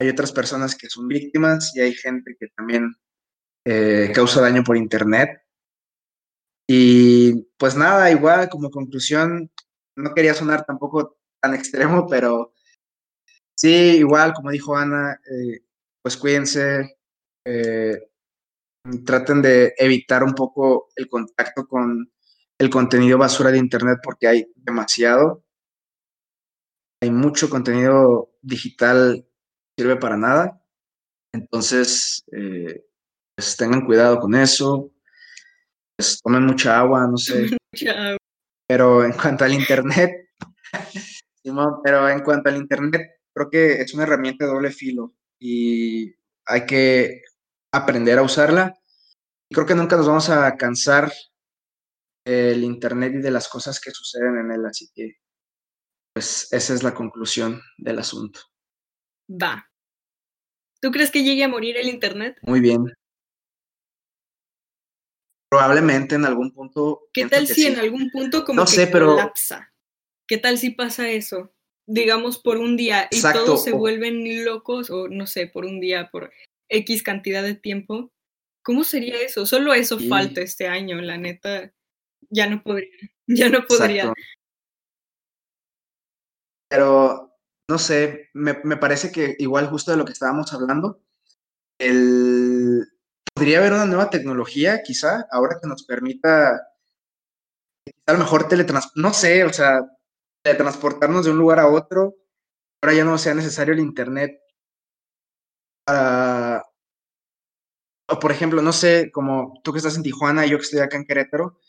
[0.00, 2.94] hay otras personas que son víctimas y hay gente que también
[3.66, 5.42] eh, causa daño por internet.
[6.66, 9.50] Y pues nada, igual como conclusión,
[9.98, 12.54] no quería sonar tampoco tan extremo, pero
[13.54, 15.60] sí, igual, como dijo Ana, eh,
[16.02, 16.98] pues cuídense,
[17.44, 18.08] eh,
[19.04, 22.10] traten de evitar un poco el contacto con
[22.58, 25.44] el contenido basura de Internet porque hay demasiado.
[27.02, 29.24] Hay mucho contenido digital
[29.76, 30.60] que sirve para nada.
[31.32, 32.84] Entonces, eh,
[33.36, 34.90] pues tengan cuidado con eso.
[35.96, 37.50] Pues tomen mucha agua, no sé.
[38.68, 40.28] Pero en cuanto al Internet,
[41.82, 43.02] pero en cuanto al Internet,
[43.34, 46.14] creo que es una herramienta de doble filo y
[46.44, 47.22] hay que
[47.72, 48.74] aprender a usarla.
[49.48, 51.10] Y creo que nunca nos vamos a cansar
[52.24, 55.16] del Internet y de las cosas que suceden en él, así que
[56.12, 58.40] pues esa es la conclusión del asunto.
[59.30, 59.70] Va.
[60.80, 62.36] ¿Tú crees que llegue a morir el Internet?
[62.42, 62.84] Muy bien.
[65.50, 67.08] Probablemente en algún punto.
[67.12, 69.72] ¿Qué tal si en algún punto como que sé, colapsa?
[70.26, 71.54] ¿Qué tal si pasa eso?
[71.86, 76.10] Digamos por un día y todos se vuelven locos o no sé, por un día,
[76.10, 76.30] por
[76.68, 78.12] X cantidad de tiempo.
[78.62, 79.46] ¿Cómo sería eso?
[79.46, 81.72] Solo eso falta este año, la neta.
[82.28, 82.90] Ya no podría.
[83.30, 84.10] Ya no podría.
[86.70, 87.36] Pero,
[87.68, 91.02] no sé, me, me, parece que igual justo de lo que estábamos hablando,
[91.78, 92.77] el,
[93.38, 96.56] podría haber una nueva tecnología, quizá, ahora que nos permita,
[98.04, 99.80] a lo mejor teletransportar, no sé, o sea,
[100.42, 102.16] teletransportarnos de un lugar a otro,
[102.82, 104.40] ahora ya no sea necesario el Internet
[105.84, 106.64] para,
[108.08, 110.80] o por ejemplo, no sé, como tú que estás en Tijuana y yo que estoy
[110.80, 111.60] acá en Querétaro,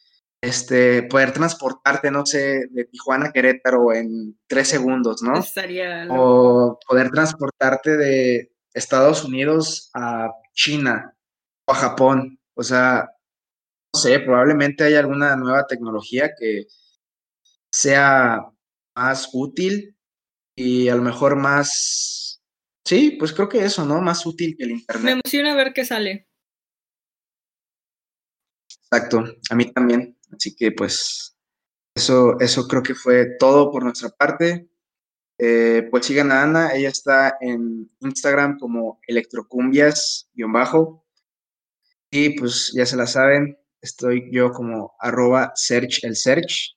[0.41, 5.33] este, poder transportarte, no sé, de Tijuana a Querétaro en tres segundos, ¿no?
[6.09, 11.15] o poder transportarte de Estados Unidos a China
[11.71, 12.39] a Japón.
[12.55, 13.09] O sea,
[13.93, 16.67] no sé, probablemente hay alguna nueva tecnología que
[17.71, 18.41] sea
[18.95, 19.95] más útil
[20.55, 22.41] y a lo mejor más,
[22.85, 24.01] sí, pues creo que eso, ¿no?
[24.01, 25.03] Más útil que el Internet.
[25.03, 26.27] Me emociona ver qué sale.
[28.91, 30.17] Exacto, a mí también.
[30.31, 31.37] Así que pues
[31.95, 34.69] eso, eso creo que fue todo por nuestra parte.
[35.37, 41.05] Eh, pues sigan a Ana, ella está en Instagram como electrocumbias-bajo.
[42.11, 46.75] Y pues ya se la saben, estoy yo como arroba search el search.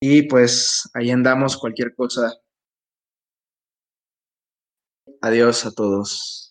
[0.00, 2.34] Y pues ahí andamos cualquier cosa.
[5.20, 6.47] Adiós a todos.